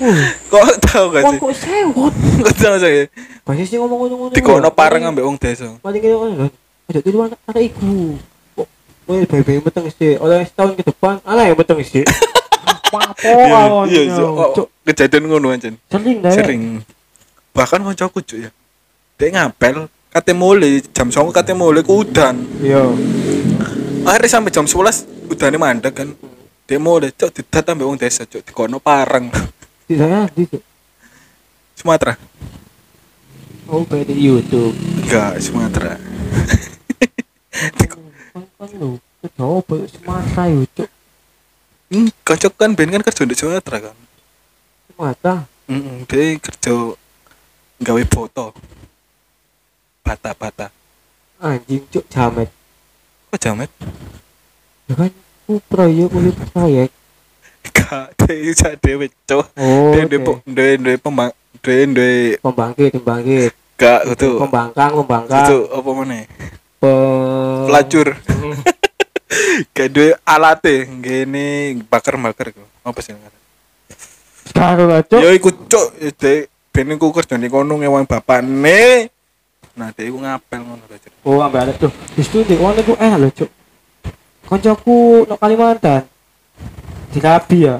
Oh, 0.00 0.16
Kok 0.48 0.80
tahu 0.80 1.04
gak 1.12 1.22
sih? 1.28 1.38
kok 1.44 1.54
sewot. 1.60 2.14
Kok 2.40 2.54
tahu 2.56 2.76
saya? 2.80 3.04
Bahasa 3.44 3.64
sih 3.68 3.76
ngomong 3.76 3.98
ngono-ngono. 4.00 4.32
Di 4.32 4.40
kono 4.40 4.72
pareng 4.72 5.04
ambek 5.04 5.24
wong 5.28 5.36
desa. 5.36 5.76
Paling 5.84 6.00
kene 6.00 6.16
ngono. 6.16 6.46
Ada 6.88 7.04
dulu 7.04 7.16
anak 7.28 7.38
anak 7.44 7.62
iku. 7.68 8.16
Kok 8.56 8.68
Woi, 9.04 9.28
bayi-bayi 9.28 9.60
meteng 9.60 9.86
sih. 9.92 10.16
Oleh 10.16 10.48
setahun 10.48 10.80
ke 10.80 10.88
depan, 10.88 11.20
anak 11.20 11.52
yang 11.52 11.58
meteng 11.60 11.78
sih. 11.84 12.04
Apa 12.90 13.22
Iya, 13.22 13.58
awon? 13.62 13.84
iya, 13.86 14.00
iya. 14.04 14.24
Oh, 14.24 14.50
Cuk, 14.50 14.66
kejadian 14.82 15.24
ngono 15.26 15.50
anjen. 15.50 15.78
sering 15.86 16.18
dah. 16.18 16.32
Sering. 16.32 16.62
Bahkan 17.50 17.80
kancaku 17.82 18.18
cuk 18.20 18.38
ya. 18.40 18.50
Dia 19.14 19.28
ngapel 19.30 19.86
kate 20.10 20.32
mulai 20.32 20.82
jam 20.90 21.06
09.00 21.06 21.30
kate 21.32 21.52
mulai 21.52 21.82
ku 21.82 22.02
udan. 22.02 22.42
Iya. 22.58 22.82
Akhirnya 24.02 24.30
sampai 24.30 24.50
jam 24.50 24.66
11 24.66 25.06
udane 25.28 25.56
mandek 25.56 25.94
kan. 25.94 26.08
Dia 26.64 26.78
mulai 26.78 27.10
cuk 27.10 27.30
didat 27.30 27.66
ambek 27.66 27.86
wong 27.86 27.98
desa 27.98 28.22
cuk 28.24 28.42
di 28.42 28.50
kono 28.50 28.78
pareng. 28.78 29.30
Di 29.84 29.94
saya 29.94 30.26
di 30.30 30.46
Sumatera. 31.74 32.14
Oh, 33.66 33.82
kayak 33.82 34.06
di 34.06 34.18
YouTube. 34.20 34.74
Enggak, 35.00 35.38
Sumatera. 35.38 35.94
Kan 38.30 38.44
kan 38.54 38.70
lu. 38.74 38.98
Coba 39.36 39.76
Sumatera 39.86 40.44
yuk, 40.48 40.66
cuk. 40.74 40.88
Hmm, 41.90 42.06
kocok 42.22 42.54
kan 42.54 42.70
ben 42.72 42.86
kan 42.88 43.02
kerja 43.02 43.26
di 43.26 43.34
Sumatera 43.34 43.90
kan. 43.90 43.96
Sumatera. 44.88 45.36
Mm 45.66 46.06
dia 46.06 46.38
kerja 46.38 46.94
gawe 47.78 48.02
foto. 48.06 48.54
Bata-bata. 50.00 50.70
Anjing, 51.36 51.82
cuk, 51.88 52.06
jamet. 52.06 52.50
Kok 53.30 53.38
jamet? 53.38 53.70
Ya 54.86 54.94
kan, 54.94 55.10
ku 55.46 55.58
proyek, 55.66 56.10
kulit 56.10 56.36
proyek. 56.50 56.90
Gak, 57.70 58.14
dia 58.16 58.34
bisa 58.40 58.68
dewe 58.76 59.10
cok. 59.26 59.46
Oh, 59.54 59.90
Dia 59.92 60.06
dia 60.06 60.18
dia 60.46 60.68
dia 60.76 60.94
pembang 60.96 61.30
dia 61.60 61.84
dia 61.86 62.38
Pembangkit, 62.38 62.90
pembangkit. 62.94 63.52
gak 63.76 64.00
gitu. 64.14 64.38
Pembangkang, 64.38 64.92
pembangkang. 64.94 65.42
Itu 65.42 65.58
apa 65.68 65.90
mana? 65.90 66.18
Pe- 66.78 67.64
Pelacur. 67.66 68.08
Gak 69.70 69.88
dia 69.94 70.18
alate 70.26 70.90
gini 70.98 71.78
bakar-bakar 71.86 72.50
kok. 72.50 72.68
Apa 72.82 72.98
sih? 72.98 73.14
Sekarang 74.50 74.90
lah, 74.90 75.02
cuk. 75.06 75.20
Ya 75.22 75.30
ikut 75.30 75.54
cok, 75.70 75.86
dia 76.18 76.50
ben 76.74 76.90
iku 76.90 77.14
kerja 77.14 77.38
di 77.38 77.46
kono 77.46 77.78
ngewan 77.78 78.06
bapakne. 78.10 79.06
Nah, 79.78 79.94
dia 79.94 80.10
iku 80.10 80.18
ngapel 80.18 80.60
ngono 80.66 80.82
aja. 80.90 81.08
Oh, 81.22 81.38
ambil 81.38 81.70
ada 81.70 81.72
tuh. 81.78 81.94
Justru 82.18 82.42
di 82.42 82.58
kono 82.58 82.82
ku 82.82 82.98
enak 82.98 83.18
loh, 83.22 83.30
cuk. 83.30 83.50
Koncoku 84.50 85.30
no 85.30 85.38
Kalimantan. 85.38 86.02
Di 87.14 87.18
Rabi 87.22 87.58
ya. 87.70 87.78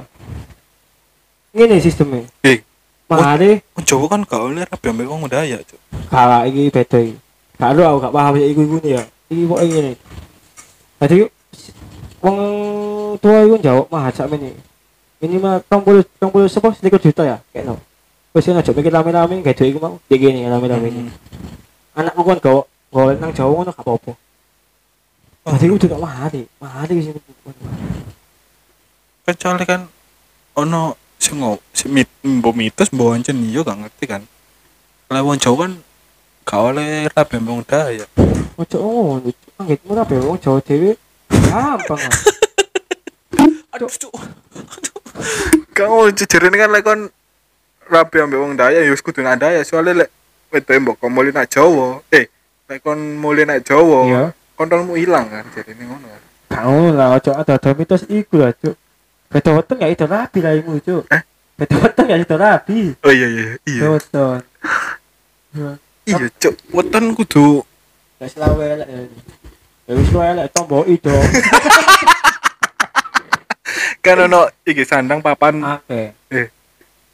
Ngene 1.50 1.83
sistemnya. 1.83 2.23
Eh, 2.47 2.62
Mari 3.11 3.59
wong 3.75 3.83
Jawa 3.83 4.07
kan 4.07 4.23
gak 4.23 4.38
oleh 4.38 4.62
rabi 4.62 4.87
ambek 4.87 5.11
wong 5.11 5.26
Dayak, 5.26 5.66
cok. 5.66 5.80
kalah 6.14 6.47
iki 6.47 6.71
beda 6.71 6.99
iki. 7.02 7.19
Gak 7.59 7.75
aku 7.75 7.99
gak 8.07 8.14
paham 8.14 8.35
ya 8.38 8.47
iku 8.47 8.61
iku 8.62 8.76
ya. 8.87 9.02
Iki 9.26 9.42
kok 9.50 9.61
ngene. 9.66 9.92
Jadi 11.02 11.16
wong 12.20 12.36
tua 13.18 13.44
iku 13.44 13.56
jawab 13.60 13.86
mah 13.88 14.08
sak 14.12 14.28
meni. 14.30 14.52
Minimal 15.20 15.60
30 15.68 16.04
30 16.16 16.48
sepuluh 16.48 16.74
selikur 16.76 17.00
juta 17.00 17.22
ya, 17.28 17.36
kayak 17.52 17.68
no. 17.68 17.76
Wis 18.32 18.46
kan 18.46 18.56
aja 18.56 18.72
mikir 18.72 18.92
rame-rame 18.94 19.44
kayak 19.44 19.56
duit 19.58 19.76
iku 19.76 19.78
mau. 19.82 19.96
Kayak 20.08 20.20
gini 20.22 20.40
rame-rame 20.48 20.86
ini. 20.88 21.02
Hmm. 21.08 22.00
Anakku 22.00 22.22
kan 22.24 22.38
gawe 22.40 22.62
gawe 22.94 23.12
nang 23.20 23.32
Jawa 23.34 23.52
ngono 23.52 23.70
gak 23.74 23.84
apa-apa. 23.84 24.12
Oh. 25.44 25.56
Jadi 25.56 25.72
udah 25.72 25.88
gak 25.88 26.02
mahal, 26.02 26.32
mahal 26.60 26.84
di 26.88 27.04
sini. 27.04 27.20
kecuali 29.30 29.62
kan 29.62 29.86
ono 30.58 30.98
sing 31.20 31.38
ngo 31.38 31.62
sing 31.70 31.94
mit 31.94 32.08
mbok 32.24 32.54
mitos 32.56 32.90
mbok 32.90 33.14
ancen 33.14 33.38
iya 33.46 33.62
gak 33.62 33.78
ngerti 33.78 34.04
kan 34.10 34.22
kalau 35.06 35.30
wong 35.30 35.38
Jawa 35.38 35.56
kan 35.62 35.72
gak 36.42 36.60
oleh 36.60 37.06
rabi 37.12 37.36
mbong 37.38 37.62
daya 37.62 38.06
ojo 38.58 38.76
ngono 38.80 39.30
Cuk. 39.30 39.50
anggitmu 39.60 39.92
rabe 39.94 40.16
wong 40.18 40.38
Jawa 40.42 40.58
dhewe 40.64 40.98
gampang 41.30 42.02
aduh 43.75 43.90
cuk 43.90 44.12
kamu 45.75 46.10
jejerene 46.12 46.56
kan 46.58 46.70
lek 46.75 46.82
kon 46.82 47.00
rabi 47.90 48.16
ambek 48.22 48.38
wong 48.40 48.52
daya 48.58 48.82
ya 48.82 48.94
kudu 48.99 49.22
nak 49.22 49.38
daya 49.38 49.62
soalnya 49.62 50.04
lek 50.06 50.10
wedoke 50.50 50.78
mbok 50.82 50.96
kon 50.99 51.10
mulih 51.14 51.30
nak 51.30 51.46
Jawa 51.50 52.02
eh 52.10 52.26
lek 52.66 52.82
kon 52.82 52.99
mulih 52.99 53.46
nak 53.46 53.62
Jawa 53.62 54.00
Iya. 54.06 54.22
kontolmu 54.58 54.99
ilang 54.99 55.30
kan 55.30 55.46
jadi 55.54 55.72
ini 55.75 55.87
ngono 55.87 56.06
kan 56.10 56.22
Tahu 56.50 56.90
lah, 56.99 57.14
ojo 57.14 57.30
ada 57.30 57.62
ada 57.62 57.70
mitos 57.78 58.02
iku 58.10 58.42
lah, 58.42 58.50
cuk. 58.50 58.75
Beda 59.30 59.54
weton 59.54 59.78
gak 59.78 59.94
itu 59.94 60.02
rapi 60.02 60.42
lah 60.42 60.58
imu, 60.58 60.82
cuk. 60.82 61.06
Eh? 61.06 61.22
Beda 61.54 61.78
weton 61.78 62.04
gak 62.10 62.20
itu 62.26 62.34
rapi. 62.34 62.80
oh 63.06 63.12
iya 63.14 63.26
iya 63.30 63.46
iya 63.70 63.87
weton. 63.87 64.42
Ya, 65.54 65.78
iya 66.10 66.26
cuk 66.42 66.54
weton 66.75 67.14
kudu 67.14 67.62
gak 68.18 68.34
selawe 68.34 68.66
elek 68.66 68.88
ya. 69.90 69.99
Wis 69.99 70.11
wae 70.14 70.30
elek 70.30 70.49
tomboki 70.54 70.94
dong. 71.02 71.18
kan 74.00 74.16
ono 74.16 74.49
iki 74.64 74.87
sandang 74.87 75.20
papan 75.20 75.61
Oke. 75.61 76.16
eh 76.32 76.47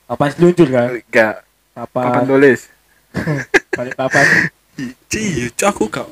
Papan 0.06 0.28
seluncur 0.30 0.68
kan? 0.70 0.94
gak 1.10 1.42
papan 1.74 2.04
Papan 2.06 2.24
tulis 2.30 2.60
balik 3.76 3.98
papan. 3.98 4.24
iya 5.10 5.50
cuk 5.50 5.66
aku 5.66 5.84
gak 5.90 6.06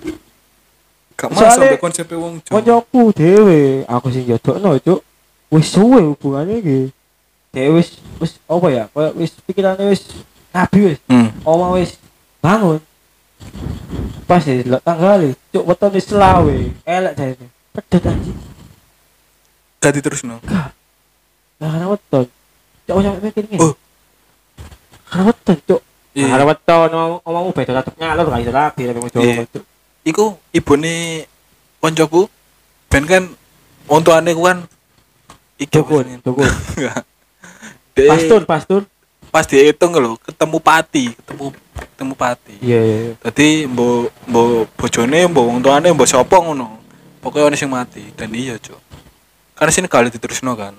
gak 1.14 1.28
masuk 1.30 1.46
sampai 1.46 1.78
konsep 1.78 2.06
wong 2.10 2.42
Jawa 2.42 2.58
Koncoku 2.58 3.02
dhewe, 3.14 3.86
aku 3.86 4.06
sing 4.10 4.26
jodokno, 4.26 4.74
cuk. 4.82 5.00
Wis 5.54 5.70
suwe 5.70 6.02
hubungane 6.02 6.58
iki. 6.58 6.90
Dhewe 7.54 7.78
wis 7.78 8.02
wis 8.18 8.34
apa 8.50 8.66
ya? 8.74 8.84
Kayak 8.90 9.12
wis 9.14 9.30
pikirane 9.46 9.84
wis 9.86 10.02
rabi 10.50 10.90
wis. 10.90 10.98
hmm. 11.06 11.30
oma 11.46 11.78
wis 11.78 11.94
bangun 12.42 12.82
pas 14.24 14.40
ya 14.40 14.54
delok 14.58 14.80
tanggal 14.80 15.20
cuk 15.52 15.64
wetone 15.64 15.98
selawe 15.98 16.56
elek 16.84 17.12
jane. 17.14 17.46
Pedet 17.70 18.02
anjing. 18.04 18.38
Gak. 19.78 19.92
Diterusno 19.92 20.40
lah 21.60 21.70
karena 21.70 21.86
weton. 21.86 22.26
Cuk 22.84 22.96
sampe 23.00 23.18
mikir 23.22 23.44
ngene 23.46 23.60
Oh. 23.62 23.74
karena 25.06 25.22
weton 25.28 25.56
cuk. 25.62 25.80
Iya. 26.14 26.26
karena 26.30 26.44
weton 26.46 26.88
omong- 26.90 27.22
omongmu 27.22 27.50
beda 27.52 27.72
tetep 27.80 27.94
nyalur 27.98 28.26
gak 28.28 28.40
iso 28.40 28.52
rapi 28.52 28.82
tapi 28.84 28.98
mau 28.98 29.10
coba 29.10 29.44
cuk. 29.50 29.64
Iku 30.04 30.24
ibune 30.50 30.94
koncoku 31.80 32.28
ben 32.88 33.04
kan 33.04 33.24
tuane 33.84 34.30
ku 34.32 34.42
kan 34.42 34.64
iki 35.60 35.70
dukun 35.74 36.06
pastur 37.94 38.42
pastur 38.50 38.82
pas 39.28 39.44
dihitung 39.44 39.92
lho 39.92 40.14
ketemu 40.18 40.58
pati 40.58 41.04
ketemu 41.14 41.46
ketemu 41.94 42.14
pati 42.18 42.58
iya 42.58 42.80
iya 42.82 42.96
iya. 43.06 43.12
Dadi 43.22 43.70
mbok 43.70 44.10
mbok 44.26 44.66
bojone 44.74 45.30
mbok 45.30 45.44
wong 45.46 45.58
tuane 45.62 45.88
mbok 45.94 46.10
sapa 46.10 46.42
ngono. 46.42 46.82
Pokoknya 47.22 47.46
ono 47.48 47.56
sing 47.56 47.70
mati 47.70 48.02
dan 48.18 48.34
iya 48.34 48.58
cuk. 48.58 48.76
Karena 49.54 49.70
sini 49.70 49.86
kali 49.86 50.10
diterusno 50.10 50.58
kan. 50.58 50.74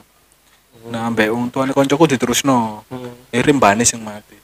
Nah 0.91 1.07
ambek 1.07 1.31
wong 1.31 1.47
tuane 1.49 1.71
koncoku 1.71 2.05
diterusno. 2.11 2.83
Hmm. 2.91 3.15
irim 3.31 3.55
bane 3.57 3.87
sing 3.87 4.03
mati. 4.03 4.35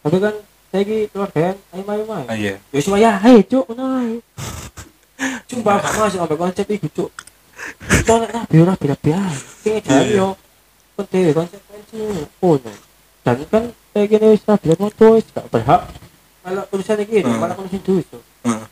Tapi 0.00 0.16
kan 0.22 0.34
saya 0.70 0.86
ki 0.86 1.10
keluarga 1.10 1.58
ayo 1.74 1.82
ayo 1.82 2.02
ayo 2.06 2.24
ah 2.30 2.36
iya. 2.38 2.54
Ya 2.70 2.80
cuma 2.86 2.96
ya 3.02 3.18
hei 3.18 3.42
cuk 3.42 3.66
ngono 3.66 3.84
ae. 3.98 4.14
Gak 5.50 5.66
masuk 5.66 6.16
sampai 6.16 6.38
konsep 6.38 6.64
iku 6.70 6.88
cuk 6.94 7.10
Soalnya 8.08 8.32
rabi 8.40 8.56
ora 8.62 8.72
rabi 8.78 9.10
ae 9.12 9.34
Sing 9.60 9.76
Iya. 9.76 9.82
jare 9.84 10.12
yo. 10.14 10.28
Kon 10.96 11.04
dhewe 11.10 11.30
konsekuensi 11.34 11.98
ngono 12.40 12.70
Dan 13.26 13.36
kan 13.50 13.64
kayak 13.90 14.06
gini 14.06 14.26
wis 14.34 14.42
kan 14.46 14.58
moto 14.78 15.06
wis 15.18 15.26
gak 15.30 15.46
berhak. 15.50 15.82
Malah 16.40 16.64
tulisan 16.72 16.96
iki 17.04 17.20
Hmm. 17.20 17.36
malah 17.36 17.54
duwe 17.58 18.00
cuk 18.08 18.22
heeh 18.48 18.64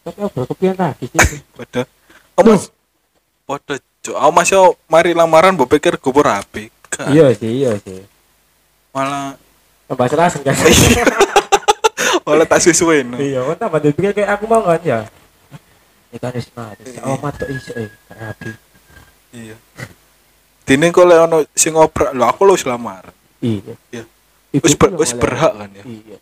Tapi 0.00 0.18
apa 0.28 0.40
kepian 0.52 0.74
rabi 0.76 1.04
sih. 1.08 1.40
Padha 1.56 1.82
oh 2.36 2.42
mas 2.44 2.68
padha 3.48 3.74
cuk 4.04 4.16
aku 4.16 4.32
masih 4.32 4.60
mari 4.88 5.10
lamaran 5.16 5.56
mbok 5.56 5.70
pikir 5.76 5.96
gue 5.96 6.22
rapi. 6.24 6.64
Gak. 6.90 7.08
Iya 7.14 7.26
sih 7.32 7.50
iya 7.64 7.72
sih. 7.80 8.04
Malah 8.90 9.38
Tambah 9.90 10.06
serasen 10.06 10.46
kan? 10.46 10.54
Malah 12.26 12.46
tak 12.46 12.62
sesuai. 12.62 13.10
Iya 13.18 13.42
kan 13.42 13.56
tambah 13.66 13.80
dipikir 13.82 14.14
kayak 14.14 14.38
aku 14.38 14.46
mau 14.46 14.62
kan 14.62 14.78
ya? 14.86 15.02
Ya 16.10 16.18
kan 16.18 16.30
wis 16.34 16.46
mati 16.54 16.94
Oh 17.02 17.18
mati 17.18 17.46
iso 17.50 17.70
eh 17.74 17.90
rabi 18.10 18.50
iya. 19.34 19.54
Dene 20.66 20.90
kok 20.94 21.06
lek 21.06 21.18
ono 21.26 21.38
sing 21.54 21.74
lho 21.74 21.86
aku 22.26 22.42
lho 22.46 22.54
wis 22.54 22.66
lamar 22.66 23.10
Iya 23.40 23.74
Iya. 23.92 24.04
Wis 24.60 24.74
ber, 24.76 24.94
berhak 24.96 25.52
kan 25.56 25.70
ya 25.72 25.84
Iya 25.84 26.18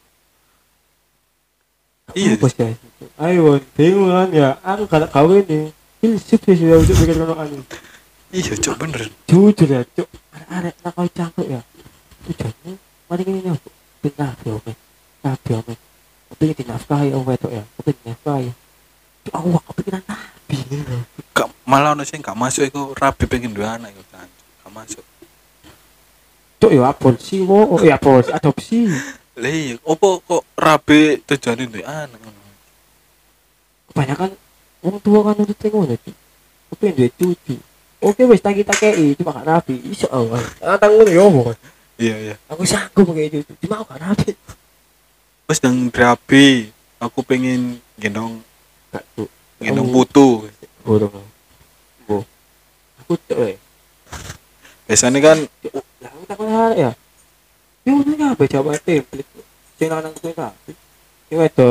Iya. 2.16 2.40
Apa 2.40 2.48
sih? 2.48 2.72
Ayo, 3.20 3.61
bingung 3.76 4.09
kan 4.09 4.33
ya. 4.33 4.57
Aku 4.64 4.88
kalau 4.88 5.04
kawin 5.12 5.44
nih, 5.44 5.68
filsuf 6.00 6.40
sih 6.40 6.57
sudah 6.57 6.81
untuk 6.81 6.96
bikin 7.04 7.20
orang 7.20 7.38
anu. 7.44 7.61
iya 8.33 8.52
cuk 8.57 8.81
bener 8.81 9.12
Jujur 9.28 9.68
ya, 9.68 9.85
cuk. 9.92 10.09
Arek-arek 10.33 10.74
nak 10.81 10.92
kau 10.96 11.09
cangkuk 11.12 11.46
ya. 11.52 11.61
Tujuannya, 12.24 12.72
mari 13.12 13.22
ini 13.28 13.40
nih, 13.44 13.52
pindah 14.00 14.33
ya, 14.40 14.52
oke. 14.57 14.72
Nabi, 15.20 15.50
oke. 15.52 15.74
Ini 16.40 16.52
dinafkahi, 16.57 17.09
om 17.12 17.28
wedok 17.28 17.52
ya. 17.52 17.64
Tapi 17.76 17.90
dinafkahi. 18.00 18.48
Cuk, 19.28 19.33
aku 19.37 19.46
gak 19.52 19.64
kepikiran 19.68 20.02
nabi. 20.09 20.57
gak 21.37 21.48
malah 21.68 21.92
ono 21.92 22.02
sing 22.09 22.24
gak 22.24 22.35
masuk 22.35 22.64
iku 22.66 22.96
rabi 22.96 23.24
pengen 23.28 23.52
dua 23.52 23.76
anak 23.76 23.92
kan 24.09 24.24
gak 24.64 24.72
masuk 24.72 25.04
Cuk, 26.58 26.70
ya 26.74 26.90
aborsi, 26.90 27.36
wo. 27.46 27.78
Oh, 27.78 27.80
ya 27.80 27.94
aborsi, 27.98 28.30
adopsi. 28.34 28.90
lah 29.38 29.46
iya 29.54 29.78
opo 29.86 30.18
kok 30.26 30.42
rabi 30.58 31.22
tujuane 31.22 31.70
duwe 31.70 31.86
anak 31.86 32.18
ngono 32.18 32.42
Kebanyakan, 33.94 34.30
orang 34.82 34.98
tua 34.98 35.18
kan 35.22 35.34
udah 35.38 35.56
tengok 35.62 35.82
cuk. 35.94 36.16
Tapi 36.74 36.82
yang 36.82 36.94
duwe 36.98 37.08
cucu. 37.14 37.54
Oke, 37.98 38.22
wes 38.26 38.42
tak 38.42 38.58
kita 38.58 38.74
kei, 38.74 39.14
cuma 39.14 39.34
gak 39.38 39.46
nabi. 39.46 39.74
Iso, 39.90 40.06
oh. 40.10 40.34
Ah, 40.58 40.74
tanggung 40.78 41.06
ya, 41.06 41.22
omong. 41.22 41.54
iya 41.98 42.14
iya 42.14 42.34
aku 42.46 42.62
sanggup 42.62 43.10
pakai 43.10 43.26
itu 43.26 43.42
cuma 43.66 43.82
aku 43.82 43.90
gak 43.90 44.00
rapi 44.06 44.30
wis 45.50 45.58
nang 45.66 45.90
rabi 45.90 46.70
aku 47.02 47.26
pengen 47.26 47.82
gendong 47.98 48.38
gak 48.94 49.02
tuh 49.18 49.26
gendong 49.58 49.90
Oh. 49.90 49.94
putu 49.98 50.26
burung 50.86 51.10
bu 52.06 52.22
aku 53.02 53.18
tuh 53.26 53.58
biasanya 54.88 55.20
kan 55.20 55.38
aku 56.01 56.24
takut 56.24 56.48
hal 56.48 56.72
ya 56.72 56.90
ya 57.85 57.92
udah 57.92 58.14
ya 58.16 58.27
apa 58.33 58.42
coba 58.48 58.70
template 58.81 59.29
sing 59.77 59.88
lanang 59.92 60.16
kuwi 60.16 60.33
rapi 60.33 60.72
ini 61.29 61.44
itu 61.44 61.70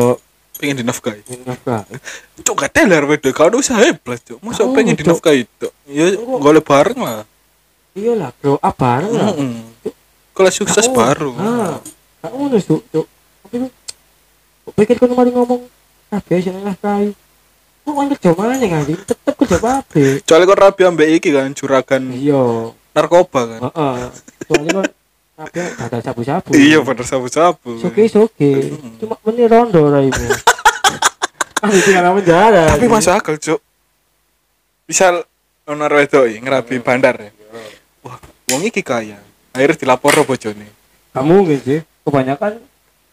pengen 0.57 0.85
dinafkahi. 0.85 1.21
Ini 1.25 1.43
nafkah 1.45 1.81
cuk 2.45 2.55
gak 2.57 2.71
teler 2.77 3.01
wedo 3.05 3.29
kau 3.33 3.49
usaha 3.57 3.81
hebat 3.81 4.21
cuk. 4.21 4.37
Masa 4.41 4.69
pengen 4.69 4.93
dinafkahi 4.93 5.49
itu 5.49 5.67
ya 5.89 6.13
golek 6.17 6.65
bareng 6.65 7.01
lah. 7.01 7.25
Iya 7.97 8.13
lah 8.13 8.29
bro. 8.37 8.61
Apa 8.61 9.01
bareng 9.01 9.13
lah. 9.17 9.33
Kalau 10.33 10.51
sukses 10.53 10.85
baru 10.93 11.33
ah 11.41 11.81
aku 12.21 12.35
ngono 12.37 12.57
cuk 12.61 12.81
cuk. 12.93 13.05
Tapi 13.49 13.55
pikir 14.77 14.95
kan 15.01 15.09
kemarin 15.09 15.33
ngomong 15.33 15.61
rapi 16.13 16.31
aja 16.37 16.49
nafkahi 16.53 17.11
kok 17.87 17.95
kan 17.95 18.07
kerja 18.19 18.31
mana 18.35 18.59
nggak 18.59 18.99
tetep 19.07 19.33
kerja 19.39 19.57
pabrik 19.63 20.19
soalnya 20.27 20.51
kan 20.51 20.59
rabi 20.59 20.81
ambek 20.83 21.09
iki 21.23 21.29
kan 21.31 21.55
juragan 21.55 22.11
iya 22.11 22.75
narkoba 22.97 23.41
kan 23.45 23.59
Heeh. 23.69 23.95
Soalnya 24.49 24.71
kan 24.73 24.87
apa 25.37 25.61
ada 25.85 25.97
sabu-sabu. 26.01 26.49
iya 26.57 26.81
bener 26.81 27.05
sabu-sabu 27.05 27.77
soke. 27.77 28.09
Hmm. 28.09 28.97
Cuma 28.97 29.15
meni 29.21 29.45
rondo 29.45 29.85
ra 29.85 30.01
ibu. 30.01 30.25
Ah 31.61 31.69
tinggal 31.69 32.09
penjara. 32.17 32.73
tapi 32.73 32.85
masuk 32.89 33.13
akal 33.13 33.37
cuk 33.37 33.61
misal 34.89 35.21
ono 35.69 35.85
iki 36.01 36.41
ngerabi 36.41 36.81
bandar 36.81 37.17
ya 37.21 37.31
wah 38.01 38.17
wong 38.49 38.65
iki 38.65 38.81
kaya 38.81 39.21
akhirnya 39.53 39.77
dilapor 39.77 40.13
ro 40.15 40.23
bojone 40.25 40.65
Kamu 41.17 41.49
sih. 41.65 41.81
Kebanyakan 42.05 42.61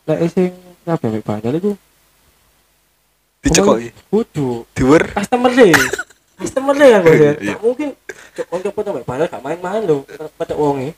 lek 0.04 0.20
sing 0.28 0.52
ambek 0.84 1.24
bandar 1.24 1.56
itu 1.56 1.72
dicekoki 3.40 3.92
kudu 4.12 4.68
diwer 4.76 5.08
customer 5.12 5.52
deh. 5.52 5.72
Customer 6.34 6.74
yang 6.74 7.02
gue 7.06 7.14
Iya, 7.14 7.32
iya. 7.38 7.54
Gak 7.54 7.62
mungkin 7.62 7.88
on 8.50 8.60
cepet 8.62 8.84
ambek 8.90 9.04
bandar 9.06 9.26
gak 9.30 9.42
main-main 9.44 9.82
lho. 9.86 10.02
Pada 10.34 10.54
wonge. 10.58 10.90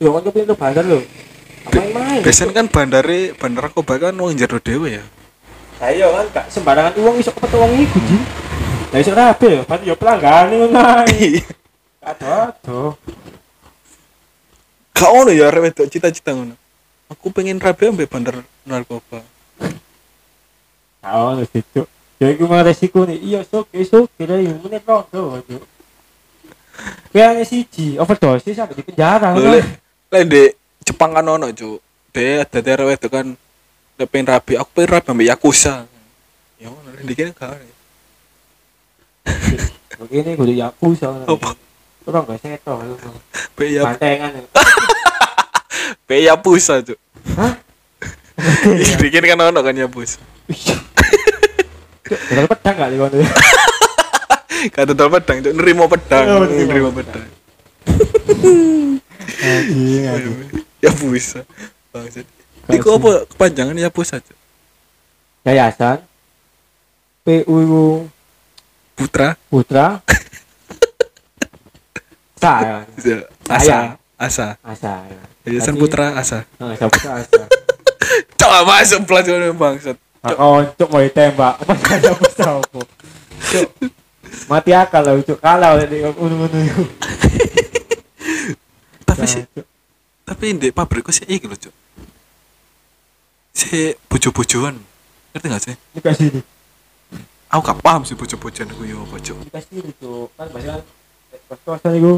Yo 0.00 0.16
on 0.16 0.24
cepet 0.24 0.48
itu 0.48 0.54
bandar. 0.56 0.84
Gak 0.84 1.72
main-main. 1.72 2.20
biasanya 2.24 2.52
kan 2.56 2.66
bandare 2.68 3.32
bandar 3.36 3.68
narkoba 3.68 3.94
kan 3.96 4.14
wong 4.16 4.36
jero 4.36 4.60
dhewe 4.60 5.00
ya 5.00 5.04
Ayo 5.80 6.12
kan 6.12 6.26
gak 6.32 6.46
sembarangan 6.48 6.96
uang 6.96 7.20
iso 7.20 7.32
kepet 7.34 7.52
wong 7.56 7.72
iku, 7.76 7.98
Ji. 8.04 8.18
Lah 8.94 8.98
iso 9.02 9.12
rapi 9.12 9.46
ya, 9.58 9.60
berarti 9.66 9.84
yo 9.90 9.96
pelanggan 9.98 10.46
ngono 10.54 10.80
ae. 10.80 11.42
Aduh, 12.08 12.52
aduh. 12.52 12.92
gak 14.94 15.10
ono 15.10 15.32
ya 15.32 15.48
wedok 15.50 15.88
cita-cita 15.88 16.36
ngono 16.36 16.54
aku 17.10 17.32
pengen 17.32 17.58
rabi 17.58 17.90
ambek 17.90 18.08
bandar 18.12 18.44
narkoba 18.64 19.24
Tahu 21.04 21.36
lu 21.36 21.44
situ. 21.52 21.84
Ya 22.22 22.30
iku 22.30 22.46
mah 22.46 22.62
resiko 22.62 23.04
nih. 23.04 23.18
Iya 23.18 23.40
sok, 23.42 23.70
esok 23.74 24.06
kira 24.14 24.38
yang 24.38 24.58
menit 24.62 24.86
rondo 24.86 25.38
aja. 25.38 25.58
Kayaknya 27.14 27.44
siji 27.46 27.98
overdosis 27.98 28.54
sampai 28.58 28.74
di 28.74 28.82
penjara. 28.82 29.34
Lek 29.34 30.24
di 30.26 30.42
Jepang 30.84 31.14
kan 31.14 31.26
ono 31.26 31.48
cuk 31.50 31.78
dia 32.14 32.46
dadi 32.46 32.70
arek 32.70 33.02
itu 33.02 33.08
kan 33.10 33.26
lek 33.98 34.06
pengen 34.10 34.30
rabi 34.30 34.54
aku 34.54 34.70
pengen 34.70 34.90
rabi 34.94 35.08
ambek 35.10 35.28
yakuza 35.34 35.74
ya 36.58 36.70
lek 36.70 37.02
dikene 37.06 37.30
gak 37.34 37.54
ada. 37.54 37.66
Begini 40.02 40.34
gue 40.34 40.46
di 40.50 40.56
yakuza. 40.62 41.10
Orang 42.04 42.22
gak 42.28 42.38
seto. 42.42 42.74
Be 43.54 43.70
ya 43.70 43.82
Mantengan. 43.86 44.44
be 46.06 46.16
yakuza 46.26 46.84
cuk 46.84 46.98
Hah? 47.38 47.54
dikene 49.00 49.26
kan 49.30 49.40
ono 49.40 49.60
kan 49.62 49.72
yakuza 49.72 50.20
Kalau 52.24 52.48
pedang 52.48 52.74
gak 52.76 52.90
di 52.90 52.96
kono. 52.96 53.16
kata 54.72 54.92
dol 54.96 55.10
pedang 55.12 55.36
cuk. 55.44 55.52
Nerimo 55.52 55.84
pedang. 55.90 56.24
Oh, 56.24 56.44
nerimo 56.48 56.64
nerimo 56.72 56.90
pedang. 56.94 57.28
Anjing, 59.44 60.02
anjing. 60.08 60.36
yakuza 60.80 61.44
bangsat. 61.92 62.26
Iku 62.72 62.96
apa 62.96 63.28
kepanjangan 63.28 63.76
yakuza 63.76 64.16
cuk? 64.24 64.38
Yayasan. 65.44 66.00
PU 67.24 67.56
putra. 68.96 69.36
Putra. 69.48 69.86
Ya. 72.44 72.84
asa. 73.48 73.96
Asa. 74.20 74.60
Asa 74.60 74.92
ya. 75.08 75.22
yayasan 75.48 75.80
putra 75.80 76.12
asa. 76.12 76.44
Sa 76.76 76.92
putra 76.92 77.24
asa. 77.24 77.48
coba 78.36 78.58
masuk 78.68 79.08
pelajaran 79.08 79.56
bangsat 79.56 79.96
Oh, 80.24 80.64
untuk 80.64 80.88
mau 80.88 81.04
ditembak. 81.04 81.60
Apa 81.68 81.72
apa? 81.76 82.80
Cuk. 83.44 83.68
Mati 84.48 84.72
akal 84.72 85.04
lah, 85.04 85.20
cuk. 85.20 85.36
Kalau 85.36 85.76
di 85.84 86.00
unu-unu 86.00 86.58
itu. 86.64 86.82
tapi 89.14 89.30
sih 89.30 89.42
tapi 90.26 90.44
di 90.58 90.68
pabrikku 90.74 91.14
sih 91.14 91.22
iki 91.28 91.46
lho 91.46 91.54
cuk 91.54 91.74
si 93.54 93.94
bojo-bojoan 94.10 94.74
ngerti 95.30 95.46
gak 95.46 95.62
sih 95.62 95.74
Dikasih 95.94 96.26
ini. 96.34 96.40
aku 97.46 97.62
gak 97.62 97.78
paham 97.78 98.02
sih 98.02 98.18
bojo-bojoan 98.18 98.68
aku 98.74 98.82
yo 98.88 99.06
apa 99.06 99.16
cuk 99.22 99.38
Dikasih 99.46 99.74
ini, 99.80 99.92
cuk. 100.02 100.28
Kan 100.34 100.46
biasanya 100.50 100.82
kos-kosan 101.46 101.92
itu 101.94 102.14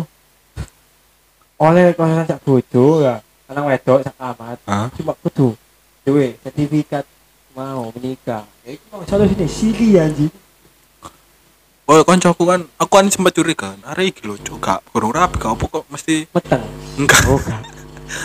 oleh 1.57 1.97
kosan 1.97 2.29
sak 2.29 2.45
bojo 2.45 3.01
ya. 3.01 3.25
Anak 3.49 3.65
wedok 3.65 4.05
sak 4.05 4.13
amat. 4.21 4.61
Cuma 4.93 5.17
kudu 5.25 5.57
duwe 6.05 6.37
sertifikat 6.45 7.09
mau 7.57 7.89
menikah. 7.91 8.45
Ya 8.63 8.77
itu 8.77 8.85
mau 8.93 9.01
selalu 9.03 9.33
sini 9.33 9.47
sili 9.49 9.89
anjing. 9.97 10.33
oh 11.87 12.03
koncoku 12.03 12.43
kan 12.45 12.67
aku 12.77 12.93
kan 12.93 13.07
sempat 13.07 13.31
curiga 13.31 13.79
hari 13.87 14.11
iki 14.11 14.27
lho 14.27 14.35
cuk 14.37 14.59
gak 14.59 14.83
kurang 14.91 15.15
rapi 15.15 15.39
apa 15.39 15.65
kok 15.65 15.87
mesti 15.87 16.27
Meteng. 16.35 16.63
enggak 16.99 17.23
Oh, 17.31 17.39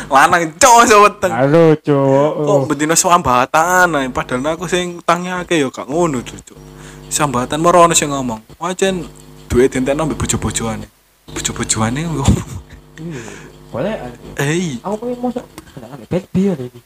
lanang 0.18 0.50
cowok 0.58 0.84
seweteng 0.90 1.30
Halo, 1.30 1.78
cuk. 1.78 2.32
kok 2.42 2.58
betina 2.66 2.98
sambatan 2.98 3.94
ae 3.94 4.10
padahal 4.10 4.58
aku 4.58 4.66
sing 4.66 4.98
utangnya 4.98 5.46
akeh 5.46 5.62
yo 5.62 5.70
gak 5.70 5.86
ngono 5.86 6.26
cuk 6.26 6.42
cuk 6.42 6.58
sambatan 7.06 7.62
merono 7.62 7.94
sing 7.94 8.10
ngomong 8.10 8.42
wajan 8.58 9.06
duit 9.46 9.70
dinten 9.70 9.94
ambek 9.94 10.18
bojo-bojoane 10.18 10.90
bojo-bojoane 11.30 12.02
ngomong 12.10 12.50
Iya. 12.98 13.22
Boleh 13.70 13.94
eh 14.38 14.78
Aku 14.82 14.96
pengen 15.00 15.18
masuk. 15.22 15.46
Kenapa 15.74 15.96
nggak 16.02 16.10
bad 16.10 16.26
beer 16.34 16.58
ini? 16.60 16.80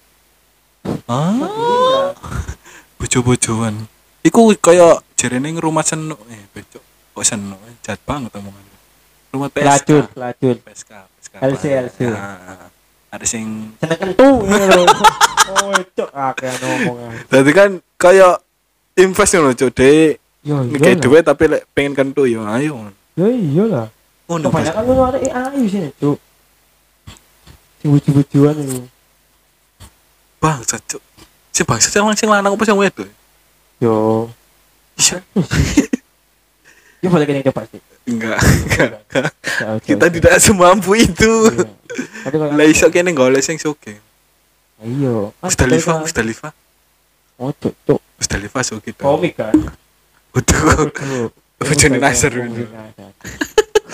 Ah 1.10 2.12
bojo-bojoan 3.02 3.86
iku 4.26 4.54
kaya 4.58 5.00
jarene 5.18 5.54
rumah 5.58 5.86
senuk 5.86 6.20
eh 6.30 6.42
becok 6.54 6.84
kok 7.16 7.26
senuk 7.26 7.60
jahat 7.86 8.02
banget 8.06 8.32
omongan 8.38 8.66
rumah 9.36 9.50
PSK 9.52 9.64
Pelacur, 9.64 10.04
pelacur. 10.16 10.56
PSK 10.64 10.92
PSK 11.20 11.34
LC, 11.44 11.64
LC. 11.92 12.00
Ah, 12.16 12.72
ada 13.12 13.26
sing 13.28 13.76
Seneng 13.80 14.00
kentu. 14.00 14.30
Oh, 15.46 15.70
cuk, 15.70 16.10
akeh 16.10 16.50
ngomongan. 16.58 17.22
Dadi 17.30 17.52
kan 17.54 17.78
kaya 18.02 18.42
invest 18.98 19.38
ngono 19.38 19.54
cuk 19.54 19.78
de 19.78 20.18
mikir 20.42 20.98
iya. 20.98 21.02
duit 21.02 21.22
tapi 21.22 21.46
lek 21.46 21.70
pengen 21.70 21.94
kentu 21.94 22.26
yo 22.26 22.42
ayo 22.50 22.90
Yo 23.14 23.30
iya 23.30 23.64
lah. 23.70 23.88
ngono 24.26 24.50
Bos. 24.50 24.66
Kebanyakan 24.66 24.84
lu 24.90 24.94
ada 25.06 25.20
ayu 25.22 25.70
sini, 25.70 25.90
cuk. 26.02 26.18
Sing 27.78 27.94
buju-bujuan 27.94 28.58
itu. 28.58 28.90
Bangsa 30.46 30.78
cuk 30.80 31.02
si 31.50 31.62
bangsa 31.64 31.88
sing 31.90 32.02
lanang 32.02 32.14
sing 32.16 32.30
lanang 32.30 32.54
apa 32.54 32.64
sing 32.64 32.76
wedok 32.76 33.10
Yo. 33.76 34.30
Iya. 34.96 35.20
Yo 37.04 37.08
boleh 37.10 37.26
kena 37.26 37.44
coba 37.44 37.68
sih. 37.68 37.82
enggak 38.06 38.40
enggak 38.40 38.90
enggak. 39.04 39.26
Jauh, 39.60 39.80
kita 39.90 40.06
tidak 40.10 40.36
semampu 40.40 40.96
itu 40.96 41.34
Iya. 42.24 42.52
Lah 42.52 42.66
iso 42.66 42.88
kene 42.88 43.12
golek 43.12 43.42
sing 43.42 43.58
soge 43.58 43.98
Iya. 44.78 45.32
Kan 45.34 45.44
Musdalifah 45.44 45.94
kita- 45.98 46.04
Musdalifah 46.04 46.52
Oh, 47.36 47.52
cuk, 47.52 47.76
cuk. 47.84 48.00
Musdalifah 48.16 48.64
soge 48.64 48.92
to 48.92 49.02
Komik 49.02 49.36
kan. 49.36 49.52
Waduh. 50.32 51.28
Bojone 51.58 51.98
Nasr 51.98 52.32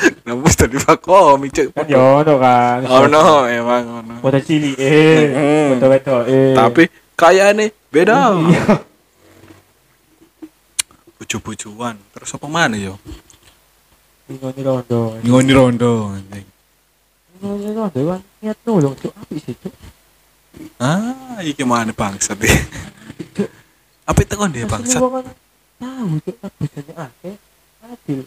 Komik, 0.02 0.18
itu. 0.18 0.18
Nasr. 0.18 0.26
Nah, 0.26 0.36
Musdalifah 0.36 0.98
komik 0.98 1.50
cuk 1.52 1.68
Kan 1.72 1.86
yo 1.86 2.02
ono 2.20 2.34
kan. 2.38 2.80
oh 2.86 3.06
no 3.06 3.22
emang 3.46 3.84
ono 4.02 4.14
Foto 4.20 4.40
cili 4.42 4.74
eh. 4.74 5.30
Mm. 5.30 5.68
Foto 5.78 5.86
wedok 5.88 6.22
eh. 6.26 6.54
tapi 6.54 6.84
kayaknya 7.14 7.64
beda 7.88 8.18
Iya. 8.34 8.64
buju-bujuan 11.18 11.96
terus 12.12 12.34
apa 12.34 12.48
mana 12.48 12.76
yo 12.76 12.98
Ngoni 14.32 14.62
rondo. 14.64 15.20
ngoni 15.22 15.52
rondo 15.52 15.92
anjing 16.16 16.48
Ngoni 17.38 17.70
rondo 17.76 18.00
kan 18.08 18.22
niat 18.40 18.58
nolong 18.64 18.96
cuk 18.96 19.14
apik 19.14 19.38
sih 19.38 19.56
cuk. 19.60 19.74
ah 20.80 21.38
iki 21.44 21.62
mana 21.62 21.92
bangsa 21.92 22.32
deh 22.34 22.50
apa 24.02 24.18
itu 24.18 24.34
kan 24.34 24.50
dia 24.50 24.66
bangsa 24.66 24.98
kan 24.98 25.26
Tahu 25.82 26.14
cuk 26.22 26.36
tabusane 26.38 26.94
akeh. 26.94 27.36
Adil. 27.82 28.22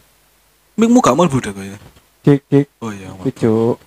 Mingmu 0.75 0.99
gak 0.99 1.15
mau 1.15 1.27
budak 1.27 1.55
ya 1.55 1.77
Cek 2.25 2.39
cek 2.49 2.65
oh 2.81 2.91
iya 2.91 3.09
cuk. 3.31 3.77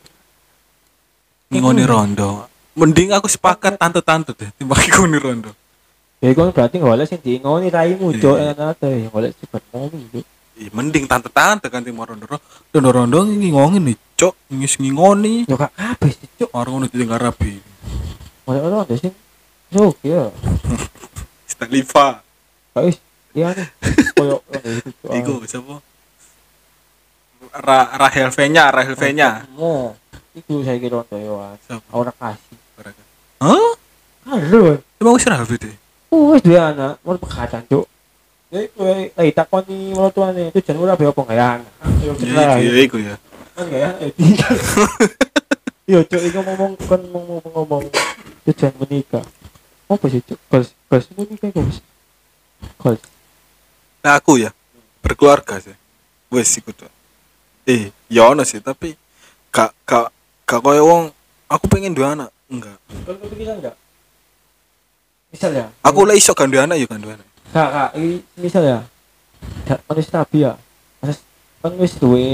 ngoni 1.50 1.84
rondo 1.84 2.46
mending 2.72 3.10
aku 3.10 3.26
sepakat 3.26 3.74
tante-tante 3.76 4.32
deh 4.32 4.50
timbang 4.54 4.78
ngoni 4.78 5.18
rondo 5.18 5.52
Ya 6.18 6.34
iku 6.34 6.50
berarti 6.50 6.82
golek 6.82 7.06
sing 7.06 7.22
diingoni 7.22 7.70
raimu 7.70 8.10
cuk 8.12 8.36
Iya. 8.36 8.50
enak 8.50 8.82
ae 8.82 9.06
golek 9.06 9.38
cepat 9.38 9.62
momi 9.70 10.02
cuk. 10.10 10.26
Ih, 10.58 10.66
mending 10.74 11.06
tante-tante 11.06 11.70
kan 11.70 11.82
timbang 11.82 12.10
rondo 12.10 12.26
rondo 12.26 12.90
rondo 12.90 13.18
ngingongin 13.22 13.86
nih 13.86 13.96
cok 14.18 14.34
ngis 14.50 14.82
ngingoni 14.82 15.46
Yo 15.46 15.54
gak 15.54 15.70
kabeh 15.72 16.10
sih 16.10 16.28
cuk. 16.42 16.50
orang 16.50 16.72
ngono 16.74 16.84
ditinggal 16.90 17.22
rapi 17.22 17.62
Golek 18.42 18.62
rondo 18.64 18.94
sing 18.98 19.14
Cuk 19.68 20.00
ya. 20.02 20.26
Stalifa 21.50 22.24
wis 22.78 22.98
iya 23.34 23.54
nih. 23.54 23.68
Koyo 24.14 24.42
cuk. 24.42 25.14
iku 25.14 25.32
siapa 25.46 25.78
Ra 27.52 27.88
Rahel 27.96 28.28
Venya 28.30 28.68
Rahel 28.70 28.96
Venya 28.96 29.44
Mo. 29.56 29.96
Iku 30.36 30.62
saya 30.62 30.78
kira 30.78 31.02
yo. 31.18 31.34
Ora 31.90 32.12
kasih. 32.14 32.56
Hah? 33.42 33.70
Halo. 34.28 34.78
Emang 35.00 35.14
wis 35.16 35.26
Rahel 35.26 35.46
Venya? 35.46 35.76
Oh, 36.08 36.32
wis 36.32 36.40
duwe 36.40 36.56
anak, 36.56 36.96
mau 37.04 37.20
pekatan, 37.20 37.60
Cuk. 37.68 37.84
Ya 38.48 38.64
iku 38.64 38.80
eh 38.88 39.12
eh, 39.12 39.28
takoni 39.36 39.92
wong 39.92 40.08
tuane 40.08 40.48
tujuan 40.56 40.80
ora 40.80 40.96
be 40.96 41.04
apa 41.04 41.20
gak 41.20 41.36
ya 41.36 41.46
anak. 41.60 41.72
Yo 42.00 42.12
Iya, 42.16 42.56
iya, 42.64 42.72
iku 42.80 42.96
ya. 42.96 43.14
Kan 43.52 43.68
gak 43.68 43.80
ya. 43.84 43.90
eh, 44.00 44.10
Yo 45.92 46.00
Cuk 46.08 46.22
iku 46.24 46.40
ngomong 46.40 46.72
kan 46.80 47.00
ngomong 47.12 47.44
ngomong 47.44 47.84
tujuan 48.48 48.72
menikah. 48.80 49.24
Apa 49.88 50.04
sih 50.08 50.24
Cuk? 50.24 50.40
Goals 50.48 50.72
goals 50.88 51.06
menikah 51.12 51.52
wis. 51.60 51.84
Goals. 52.80 53.04
Nah, 54.00 54.16
aku 54.16 54.40
ya 54.40 54.48
berkeluarga 55.04 55.60
sih. 55.60 55.76
Wes 56.32 56.48
iku 56.56 56.72
tuh. 56.72 56.88
Eh, 57.68 57.92
ya 58.08 58.24
ono 58.24 58.42
sih, 58.42 58.64
tapi 58.64 58.96
gak 59.52 59.76
gak 59.84 60.08
gak 60.48 60.60
koyo 60.64 60.88
wong 60.88 61.04
aku 61.46 61.68
pengen 61.68 61.92
dua 61.92 62.16
anak. 62.16 62.32
Enggak. 62.48 62.80
Kalau 63.04 63.18
kepikiran 63.20 63.60
enggak? 63.60 63.76
Misal 65.28 65.52
ya. 65.52 65.68
Aku 65.84 66.08
lah 66.08 66.16
iso 66.16 66.32
kan 66.32 66.48
dua 66.48 66.64
anak 66.64 66.80
ya 66.80 66.88
kan 66.88 66.96
dua 66.96 67.20
anak. 67.20 67.28
Kak, 67.52 67.68
kak, 67.68 67.90
ini 68.00 68.24
misal 68.40 68.64
ya. 68.64 68.78
Dak 69.68 69.84
manusia 69.84 70.12
nabi 70.16 70.38
ya. 70.40 70.52
Mas 71.04 71.20
kan 71.60 71.72
wis 71.76 71.92
duwe 71.94 72.26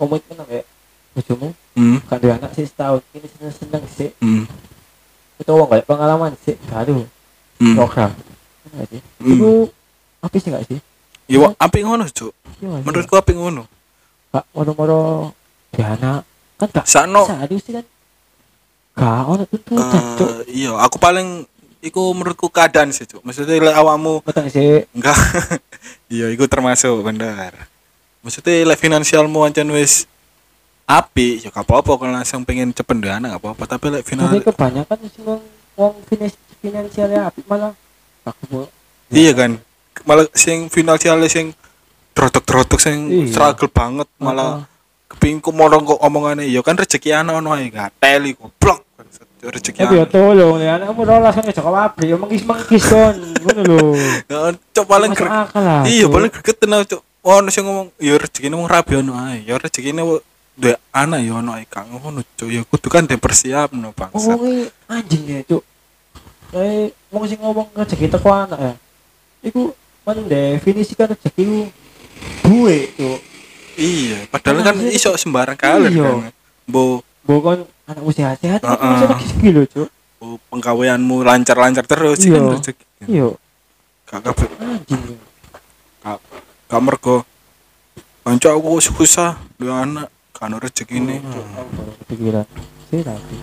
komitmen 0.00 0.40
kayak 0.48 0.66
bojomu 1.12 1.52
Hmm. 1.76 2.00
kan 2.08 2.16
duwe 2.16 2.32
anak 2.32 2.52
sih 2.56 2.64
setahun 2.64 3.04
ini 3.12 3.28
seneng 3.28 3.52
seneng 3.52 3.84
sih 3.86 4.10
Hmm. 4.18 4.48
itu 5.36 5.50
wong 5.50 5.68
kayak 5.68 5.84
pengalaman 5.84 6.32
sih 6.40 6.56
baru 6.66 7.04
Hmm. 7.60 7.76
program 7.76 8.10
enggak 8.66 8.86
sih 8.88 9.00
Hmm. 9.20 9.30
itu 9.30 9.50
apa 10.18 10.34
sih 10.34 10.48
enggak 10.48 10.64
sih 10.66 10.78
Ya 11.30 11.38
wong 11.38 11.54
apik 11.56 11.80
ngono, 11.86 12.04
Cuk. 12.10 12.34
Iya. 12.60 12.82
Menurutku 12.82 13.14
apik 13.14 13.38
ngono. 13.38 13.64
Kak 14.32 14.44
moro-moro 14.56 15.30
di 15.70 15.84
anak 15.84 16.24
kan 16.56 16.68
gak 16.72 16.86
serius 16.88 17.62
sih 17.62 17.72
kan 17.76 17.84
gak 18.96 19.22
ono 19.28 19.44
tuntutan 19.44 20.02
cuk 20.16 20.28
eh, 20.28 20.64
iya, 20.64 20.72
aku 20.80 20.96
paling 20.96 21.44
iku 21.82 22.14
menurutku 22.14 22.46
keadaan 22.46 22.94
sih, 22.94 23.10
Cuk. 23.10 23.26
Maksudnya 23.26 23.58
lek 23.58 23.74
awakmu 23.74 24.22
meteng 24.22 24.46
sih 24.46 24.86
enggak. 24.94 25.18
iya, 26.14 26.30
iku 26.30 26.46
termasuk 26.46 27.02
bener. 27.02 27.50
maksudnya 28.22 28.62
lek 28.70 28.78
finansialmu 28.78 29.42
ancen 29.42 29.66
wis 29.74 30.06
api 30.86 31.42
ya 31.42 31.50
gak 31.50 31.66
apa-apa 31.66 31.92
kalau 31.98 32.12
langsung 32.14 32.46
pengen 32.46 32.70
cepet 32.70 33.02
duwe 33.02 33.10
anak 33.10 33.34
gak 33.34 33.42
apa-apa 33.42 33.64
tapi 33.66 33.86
lek 33.90 34.06
tapi 34.06 34.10
finansial 34.14 34.42
kebanyakan 34.46 34.98
sih 35.10 35.22
wong 35.26 35.42
wong 35.74 35.94
finan- 36.06 36.42
finansialnya 36.62 37.20
apik 37.26 37.44
malah 37.50 37.74
aku 38.22 38.70
iya 39.10 39.34
kan 39.34 39.58
malah 40.06 40.30
sing 40.38 40.70
finansialnya 40.70 41.26
sing 41.26 41.50
trotok-trotok 42.12 42.80
sing 42.80 43.08
Iya. 43.08 43.32
struggle 43.32 43.72
banget 43.72 44.08
malah 44.20 44.68
kepingin 45.08 45.40
ku 45.40 45.52
morong 45.52 45.84
kok 45.84 46.00
omongane 46.00 46.48
ya 46.48 46.60
kan 46.64 46.76
rezeki 46.76 47.12
anak 47.12 47.40
ono 47.40 47.52
ae 47.56 47.68
gatel 47.68 48.32
iku 48.32 48.48
blok. 48.56 48.84
Rezeki 49.42 49.82
ya 49.82 49.90
anak 49.90 50.14
tolong 50.14 50.62
ya 50.62 50.78
anakmu 50.78 51.02
rolas 51.02 51.34
kan 51.34 51.42
Joko 51.50 51.74
pabrik 51.74 52.14
ya 52.14 52.16
mengkis 52.20 52.46
mengkis 52.46 52.84
kon 52.86 53.16
ngono 53.42 53.62
lho. 53.66 53.80
Ya, 54.30 54.54
cok 54.54 54.86
paling 54.86 55.10
lah, 55.18 55.82
iya 55.82 56.06
paling 56.06 56.30
greget 56.30 56.56
tenan 56.62 56.86
cok 56.86 57.02
ono 57.26 57.48
sing 57.50 57.66
ngomong 57.66 57.90
ya 57.98 58.14
rezekine 58.22 58.54
wong 58.54 58.70
rabi 58.70 59.02
ono 59.02 59.18
ae 59.18 59.42
ya 59.42 59.58
rezekine 59.58 60.00
duwe 60.54 60.78
anak 60.94 61.26
ya 61.26 61.32
ono 61.42 61.58
ae 61.58 61.66
kang. 61.66 61.90
Ngono 61.90 62.22
cok 62.38 62.48
ya 62.48 62.62
kudu 62.62 62.86
kan 62.86 63.02
dipersiapno 63.02 63.90
bangsa 63.90 64.38
ngomongnya 64.38 64.70
anjing 64.86 65.22
ya 65.26 65.40
cuk. 65.42 65.62
Kayak 66.54 66.94
wong 67.10 67.22
sing 67.26 67.38
ngomong 67.42 67.66
rezeki 67.74 68.06
teko 68.14 68.28
anak 68.30 68.58
ya 68.62 68.74
iku 69.42 69.74
mendefinisikan 70.06 71.18
rezeki 71.18 71.66
duwe 72.42 72.90
cuk. 72.92 73.20
Iya 73.72 74.18
padahal 74.28 74.58
kan 74.62 74.76
Iya. 74.78 74.90
iso 74.92 75.10
sembarang 75.14 75.56
kali 75.56 75.88
Iya. 75.90 76.02
kan. 76.02 76.32
Bo 76.64 77.00
bukan 77.22 77.64
anakmu 77.84 78.10
sehat-sehat 78.10 78.60
itu 78.60 78.68
Heeh. 78.68 78.84
masih 78.84 79.06
rezeki 79.08 79.48
lho 79.48 79.62
cuk. 79.66 79.88
Bo 80.16 80.26
penggaweanmu 80.48 81.16
lancar-lancar 81.22 81.84
terus 81.84 82.20
iki 82.20 82.30
kan 82.30 82.42
Iya. 82.42 82.52
rezeki. 82.52 82.84
Iya. 83.06 83.28
Gak 84.04 84.20
kabeh. 84.22 84.48
Anjing. 84.58 85.02
Gak 85.98 86.18
gak 86.68 86.80
mergo. 86.80 87.16
Anco 88.22 88.48
aku 88.48 88.78
susah 88.78 89.34
duwe 89.56 89.72
anak 89.72 90.06
kan 90.32 90.52
aku 91.50 91.70
baru 91.72 91.92
kepikiran. 91.98 92.46
Sih 92.86 93.00
tapi 93.00 93.34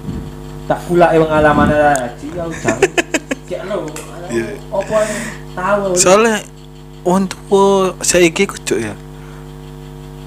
tak 0.66 0.80
pula 0.86 1.10
pengalaman 1.10 1.68
aja 1.68 2.06
aku 2.06 2.30
jangan 2.30 2.80
kayak 3.50 3.64
lo 3.70 3.78
Iya. 4.30 4.46
apa 4.70 4.98
tahu? 5.58 5.98
Soalnya 5.98 6.38
untuk 7.04 7.96
saiki 8.04 8.48
ku 8.50 8.56
cuk 8.60 8.80
ya. 8.80 8.96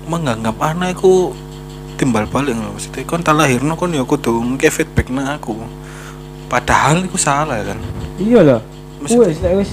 Menganggap 0.09 0.57
anak 0.61 0.99
iku 0.99 1.33
timbal 1.97 2.27
balik 2.27 2.57
ngono. 2.57 2.77
Maksudnya 2.77 3.07
kon 3.07 3.23
tak 3.23 3.37
lahirno 3.37 3.75
kon 3.79 3.95
ya 3.95 4.05
kudu 4.05 4.43
ngke 4.57 4.69
feedback 4.73 5.09
na 5.09 5.37
aku. 5.37 5.57
Padahal 6.49 7.05
iku 7.07 7.17
salah 7.17 7.63
kan. 7.65 7.79
Iya 8.21 8.41
lah 8.45 8.61
wes 9.03 9.39
wes 9.43 9.71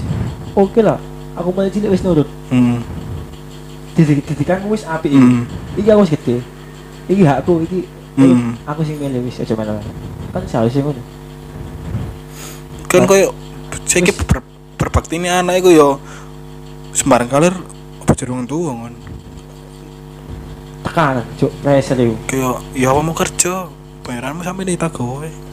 oke 0.58 0.80
lah. 0.82 0.98
Aku 1.38 1.54
mulai 1.54 1.70
cilik 1.70 1.90
wes 1.94 2.02
nurut. 2.02 2.26
Hmm. 2.50 2.82
didik 3.94 4.22
didikanmu 4.26 4.72
wis 4.72 4.86
apik 4.86 5.12
iki. 5.12 5.18
Hmm. 5.18 5.44
iki 5.78 5.88
aku 5.90 6.00
wis 6.02 6.12
gede. 6.14 6.36
Iki 7.10 7.22
hakku 7.26 7.52
iki 7.66 7.78
ayo, 8.18 8.34
Hmm. 8.34 8.54
aku 8.66 8.80
sing 8.82 8.98
milih 8.98 9.22
wis 9.22 9.38
aja 9.38 9.54
malah. 9.54 9.78
Kan 10.34 10.42
seharusnya 10.46 10.82
ngono. 10.82 11.02
Kan 12.90 13.06
koyo 13.06 13.30
ber, 14.26 14.38
berbakti 14.78 15.18
ini 15.18 15.30
anak 15.30 15.62
iku 15.62 15.70
ya 15.70 15.88
sembarang 16.90 17.30
kalir 17.30 17.54
apa 18.02 18.12
jerung 18.18 18.46
tuwa 18.46 18.86
kan? 18.86 18.94
Tekanan 20.86 21.26
cuk 21.38 21.52
pressure 21.62 22.00
iku 22.02 22.16
kayak 22.26 22.58
ya 22.74 22.90
apa 22.90 23.00
mau 23.04 23.14
kerja? 23.14 23.70
Bayaranmu 24.00 24.42
sampai 24.42 24.64
di 24.66 24.74
gawe 24.74 25.50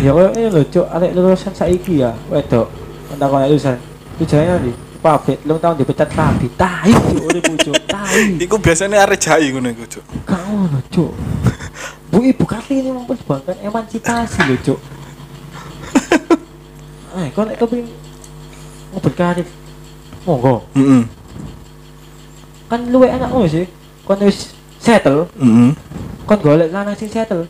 ya 0.00 0.10
koyo 0.16 0.30
ini 0.32 0.48
lho 0.48 0.62
cuk 0.72 0.86
arek 0.88 1.12
lulusan 1.12 1.52
saiki 1.52 2.00
ya 2.00 2.16
wedok. 2.32 2.72
Entah 3.12 3.28
koyo 3.28 3.46
lulusan. 3.52 3.76
Tujuannya 4.16 4.54
di 4.64 4.72
pabrik 5.02 5.38
lu 5.44 5.58
tahun 5.60 5.76
dipecat 5.82 6.08
rabi 6.16 6.48
tai 6.56 6.92
cuk 6.94 7.22
urip 7.28 7.44
cuk 7.60 7.76
tai. 7.84 8.32
Iku 8.44 8.56
biasanya 8.56 9.04
arek 9.04 9.20
jai 9.20 9.52
ngono 9.52 9.68
iku 9.68 9.84
cuk. 9.98 10.04
Gak 10.24 10.40
ngono 10.48 10.80
cuk. 10.88 11.12
Bu 12.12 12.18
Ibu 12.24 12.44
Kartini 12.44 12.88
memperjuangkan 12.92 13.60
emansipasi 13.60 14.40
lho 14.48 14.56
cuk. 14.62 14.80
Eh 17.12 17.28
kau 17.36 17.44
nek 17.44 17.60
kepengin 17.60 17.92
mau 18.88 19.00
berkarir 19.04 19.44
monggo 20.24 20.62
heeh 20.74 21.02
kan 22.70 22.80
luwe 22.88 23.06
ngono 23.10 23.46
sih 23.48 23.66
kon 24.06 24.20
wis 24.24 24.54
settle 24.80 25.28
heeh 25.36 25.70
kon 26.26 26.38
golek 26.40 26.72
lanang 26.72 26.96
sing 26.96 27.10
settle 27.10 27.46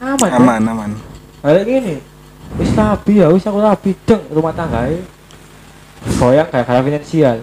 aman 0.00 0.28
kan? 0.28 0.40
aman 0.40 0.62
aman 0.64 0.92
Balik 1.38 1.70
gini, 1.70 2.02
wis 2.58 2.74
rabi 2.74 3.22
ya, 3.22 3.30
wis 3.30 3.46
aku 3.46 3.62
rabi 3.62 3.94
deng 4.02 4.18
rumah 4.34 4.50
tangga 4.50 4.90
goyang 6.18 6.50
kayak 6.50 6.66
kayak 6.66 6.82
finansial, 6.82 7.36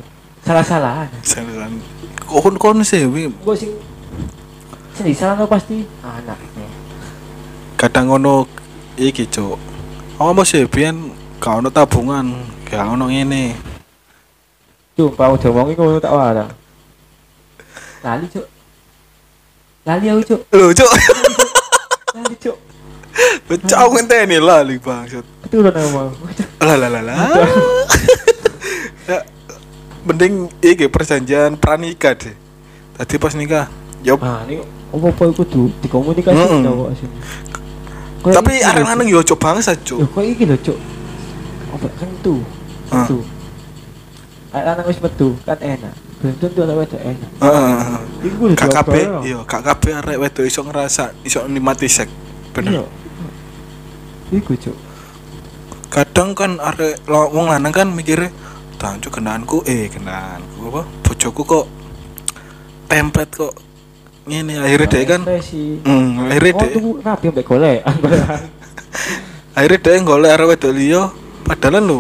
salah-salahan. 0.43 1.07
Jalan. 1.23 1.79
Kon 2.27 2.59
kon 2.59 2.83
sih. 2.83 3.07
Gue 3.07 3.55
sing 3.55 3.71
sing 4.91 5.15
salah 5.15 5.39
lo 5.39 5.47
pasti 5.47 5.87
anaknya. 6.03 6.67
kadang 7.79 8.11
ngono 8.11 8.43
iki. 8.99 9.23
Aku 9.31 10.31
mau 10.31 10.43
sih 10.43 10.67
gak 11.39 11.55
ono 11.63 11.71
tabungan, 11.71 12.35
gak 12.67 12.99
ono 12.99 13.07
ngene. 13.07 13.74
Cuk, 14.95 15.11
kamu 15.19 15.35
diomongin 15.35 15.75
kamu 15.75 15.99
tak 15.99 16.15
waras. 16.15 16.47
Lali 17.99 18.25
cuk, 18.31 18.45
lali 19.83 20.05
aku 20.07 20.21
cuk, 20.23 20.41
Lho 20.55 20.71
cuk, 20.71 20.91
lali 22.15 22.35
cuk. 22.39 22.57
aku 23.75 23.89
ngenteni 23.91 24.39
lali 24.39 24.79
bangsat. 24.79 25.25
Keturun 25.43 25.75
aku 25.75 25.89
mau. 25.91 26.09
Lah 26.63 26.75
lah 26.79 26.89
lah 26.89 27.01
lah. 27.03 27.15
Ya, 29.05 29.19
mending 30.07 30.47
iki 30.63 30.87
perjanjian 30.87 31.59
pranikah 31.59 32.15
deh. 32.15 32.33
Tadi 32.95 33.19
pas 33.19 33.35
nikah, 33.35 33.67
yo 33.99 34.15
Ah, 34.23 34.47
ini 34.47 34.63
apa 34.95 35.11
apa 35.11 35.23
itu 35.27 35.43
tuh 35.43 35.67
dikomunikasi 35.83 36.39
Mm-mm. 36.39 36.63
tau 36.63 36.73
kok 36.87 36.91
sih. 36.95 37.09
Tapi 38.31 38.63
arek 38.63 38.81
lanang 38.87 39.11
yo 39.11 39.19
bangsat 39.21 39.83
Yo 39.83 40.07
cuk. 40.07 40.15
kok 40.15 40.23
iki 40.23 40.47
lho 40.47 40.55
cuk. 40.63 40.77
Apa 41.75 41.85
kan 41.99 42.09
tuh? 42.23 42.39
Ah. 42.95 43.03
Tuh. 43.03 43.34
Lanang 44.63 44.87
wis 44.87 44.99
metu 45.03 45.35
kan 45.43 45.59
enak. 45.59 45.93
Belum 46.23 46.35
tentu 46.39 46.59
arek 46.63 46.75
wedok 46.79 47.01
enak. 47.03 47.29
Heeh. 47.43 47.77
Iku 48.23 48.43
yo 49.27 49.37
gak 49.43 49.61
kabeh 49.67 49.91
arek 49.99 50.17
wedok 50.21 50.45
iso 50.47 50.63
ngerasa 50.63 51.11
iso 51.27 51.43
nikmati 51.51 51.91
seks. 51.91 52.11
Bener. 52.55 52.79
Iya. 52.79 52.83
Iku 54.39 54.55
cuk. 54.55 54.77
kadang 55.95 56.35
kan 56.35 56.59
arek 56.59 57.07
wong 57.07 57.47
lanang 57.47 57.71
kan 57.71 57.87
mikirnya 57.87 58.27
tancu 58.75 59.07
kenaanku 59.07 59.63
eh 59.63 59.87
kenaanku 59.87 60.67
apa 60.67 60.83
bojoku 61.07 61.41
kok 61.47 61.65
template 62.91 63.31
kok 63.31 63.53
ngene 64.27 64.59
akhirnya 64.59 64.91
deh 64.91 65.03
kan 65.07 65.21
hmm, 65.23 66.27
akhirnya 66.27 66.51
Oh, 66.51 66.59
deh 66.59 66.69
tuh 66.75 66.99
rapi 66.99 67.25
mbek 67.31 67.47
golek. 67.47 67.79
akhirnya 69.55 69.79
deh 69.87 70.03
golek 70.03 70.31
arek 70.35 70.47
wedok 70.51 70.73
liya 70.75 71.01
padahal 71.47 71.79
lho 71.79 71.99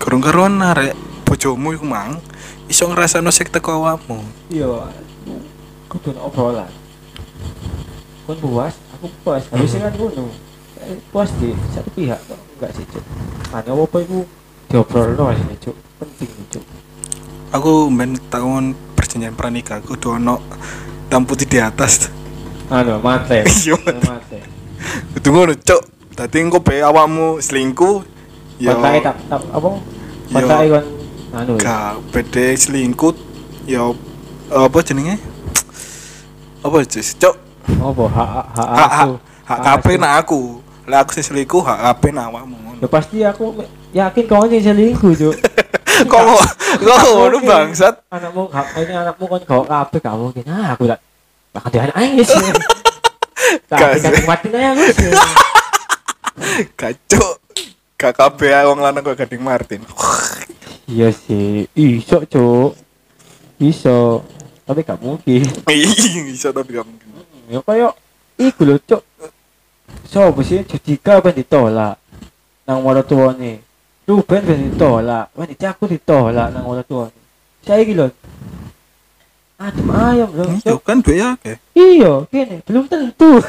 gerung 0.00 0.24
karuan 0.24 0.64
arek 0.64 0.96
bojomu 1.34 1.74
iku 1.74 1.82
mang 1.82 2.22
iso 2.70 2.86
ngrasakno 2.86 3.34
sek 3.34 3.50
teko 3.50 3.82
awakmu 3.82 4.22
Iya. 4.54 4.86
Kudu 5.90 6.14
obrolan. 6.22 6.70
Kon 8.24 8.38
puas, 8.38 8.74
aku 8.94 9.06
puas. 9.20 9.42
Harusnya 9.50 9.90
kan 9.90 9.92
ngono. 9.98 10.30
Puas 11.10 11.30
di 11.42 11.50
satu 11.74 11.90
pihak 11.92 12.18
kok 12.24 12.38
enggak 12.56 12.70
sih, 12.74 12.84
Cuk. 12.86 13.04
Mana 13.50 13.70
apa 13.74 13.96
iku 13.98 14.18
diobrolno 14.70 15.24
asine, 15.28 15.54
Cuk. 15.58 15.76
Penting, 15.98 16.30
Cuk. 16.54 16.64
aku 17.50 17.86
men 17.86 18.18
tahun 18.30 18.74
perjanjian 18.94 19.34
pranikah 19.34 19.78
aku 19.78 19.94
do 19.94 20.14
ono 20.14 20.42
putih 21.22 21.46
di 21.46 21.58
atas 21.62 22.10
Anu, 22.66 22.98
mate. 22.98 23.46
Iya, 23.62 23.78
mate. 23.78 24.38
itu 25.14 25.28
ngono 25.30 25.54
cok 25.54 25.82
tadi 26.14 26.36
engko 26.42 26.58
be 26.58 26.82
awakmu 26.82 27.38
selingkuh 27.38 28.02
ya 28.58 28.74
Kontake 28.74 28.98
tak 29.02 29.16
tak 29.30 29.40
apa? 29.50 29.70
Yo. 29.70 29.78
Kontake 30.34 30.66
kon 30.66 30.84
anu. 31.34 31.54
ya. 31.58 31.62
gak 31.62 31.92
beda 32.14 32.44
selingkuh 32.54 33.14
ya 33.66 33.90
apa 34.48 34.78
jenenge 34.80 35.16
apa 36.62 36.76
jis 36.86 37.12
cok 37.16 37.36
Apa 37.64 38.04
hak 38.08 38.28
hak 38.56 38.68
hak 38.68 39.08
hak 39.48 39.58
kape 39.64 39.92
nak 39.96 40.12
aku 40.20 40.60
lah 40.84 41.00
aku 41.00 41.10
sing 41.16 41.24
selingkuh 41.24 41.64
hak 41.64 41.78
kape 41.80 42.08
nak 42.12 42.28
awakmu 42.32 42.56
Ya 42.76 42.88
pasti 42.90 43.24
aku 43.24 43.64
yakin 43.96 44.24
kau 44.28 44.44
sing 44.44 44.60
selingkuh, 44.60 45.12
Cuk. 45.16 45.34
kok 46.10 46.20
mau 46.26 46.36
kok 46.76 47.12
ngono 47.14 47.38
Oke. 47.40 47.46
bangsat 47.48 47.94
Anakmu 48.12 48.50
hak 48.52 48.66
ini 48.82 48.92
anakmu 48.92 49.24
kon 49.24 49.42
kau 49.46 49.62
kape 49.64 49.96
gak 50.02 50.12
mungkin. 50.12 50.44
Ah, 50.44 50.74
aku 50.76 50.84
tak 50.90 51.00
bakal 51.54 51.68
dia 51.72 51.80
anak 51.88 51.96
aja 51.96 52.22
sih. 52.34 52.44
Gak 53.70 53.96
sih. 53.96 54.10
kan 54.10 54.12
mati 54.26 54.48
aja 54.52 54.68
aku 54.74 54.84
sih. 54.92 55.10
kacau 56.76 57.28
kape 57.96 58.48
wong 58.68 58.78
lanang 58.84 59.00
kok 59.00 59.16
gading 59.16 59.40
Martin 59.40 59.80
Iya 60.84 61.08
sih, 61.16 61.64
iso 61.72 62.20
cuk, 62.28 62.76
iso, 63.56 64.20
tapi 64.68 64.84
gak 64.84 65.00
mungkin. 65.00 65.40
bisa 66.28 66.52
tapi 66.52 66.76
gak 66.76 66.84
mungkin. 66.84 67.08
Ya 67.48 67.60
kayak 67.64 67.92
iku 68.36 68.62
lho 68.68 68.76
cuk. 68.84 69.00
So, 70.08 70.28
sih? 70.44 70.60
Judika 70.64 71.24
ben 71.24 71.32
ditolak 71.36 71.96
nang 72.68 72.84
wara 72.84 73.00
tuane. 73.00 73.64
Ruben 74.04 74.42
ben 74.44 74.60
ditolak, 74.72 75.32
wanita 75.32 75.72
aku 75.72 75.88
ditolak 75.88 76.52
nang 76.52 76.68
wara 76.68 76.84
tuane. 76.84 77.16
Saiki 77.64 77.96
lho. 77.96 78.12
adem 79.54 79.86
ayam 79.86 80.28
loh 80.34 80.50
Iya 80.50 80.74
kan 80.82 80.98
duit 80.98 81.22
ya 81.22 81.38
oke. 81.38 81.52
iya 81.72 82.12
kene. 82.28 82.60
Belum 82.68 82.84
tentu. 82.84 83.40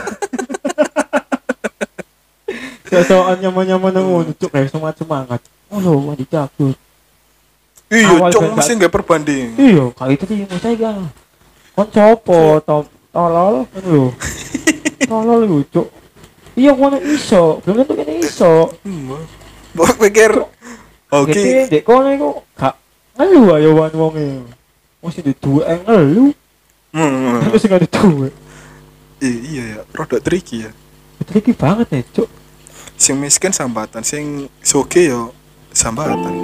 Soal 3.09 3.35
nyaman-nyaman 3.43 3.91
nang 3.91 4.07
ngono 4.07 4.31
cuk. 4.39 4.47
Kayak 4.55 4.71
semangat 4.71 4.95
semangat 5.03 5.41
oh 5.71 5.79
lo 5.81 5.91
wadi 6.11 6.25
cabut 6.29 6.77
Iya, 7.85 8.17
Awal 8.17 8.29
cok 8.33 8.41
kan 8.41 8.51
mesti 8.57 8.71
nggak 8.75 8.93
perbanding. 8.93 9.47
iya 9.55 9.83
kali 9.93 10.17
itu 10.17 10.25
mau 10.25 10.57
saya 10.57 10.75
kan 10.75 10.97
kon 11.71 11.87
copo 11.87 12.39
to 12.59 12.77
tolol 13.13 13.55
kan 13.69 13.83
lo 13.85 14.05
tolol 15.11 15.39
lu 15.43 15.57
cuk 15.67 15.87
iya 16.55 16.73
kono 16.73 16.97
iso 16.97 17.61
belum 17.61 17.83
tentu 17.83 17.93
kene 17.93 18.13
iso 18.19 18.73
Hmm. 18.81 19.21
Mbok 19.75 20.01
pikir 20.01 20.31
oke. 21.11 21.43
Dek 21.69 21.83
kono 21.83 22.09
iku 22.09 22.29
gak 22.55 22.73
ngelu 23.15 23.41
ayo 23.53 23.69
wan 23.75 23.93
wonge 23.93 24.25
mesti 24.99 25.21
di 25.21 25.33
dua 25.37 25.77
ngelu 25.77 26.33
Hmm. 26.89 27.43
terus 27.45 27.59
sing 27.59 27.69
ada 27.69 27.85
duwe 27.85 28.31
Iya, 29.19 29.37
iya 29.43 29.63
ya, 29.67 29.79
rada 29.91 30.17
tricky 30.17 30.63
ya. 30.63 30.71
tricky 31.21 31.51
banget 31.51 31.87
ya 31.91 32.01
cuk 32.13 32.29
Sing 32.95 33.19
miskin 33.19 33.51
sambatan, 33.51 34.01
sing 34.01 34.47
soge 34.59 35.05
yo 35.05 35.35
sambatan. 35.69 36.39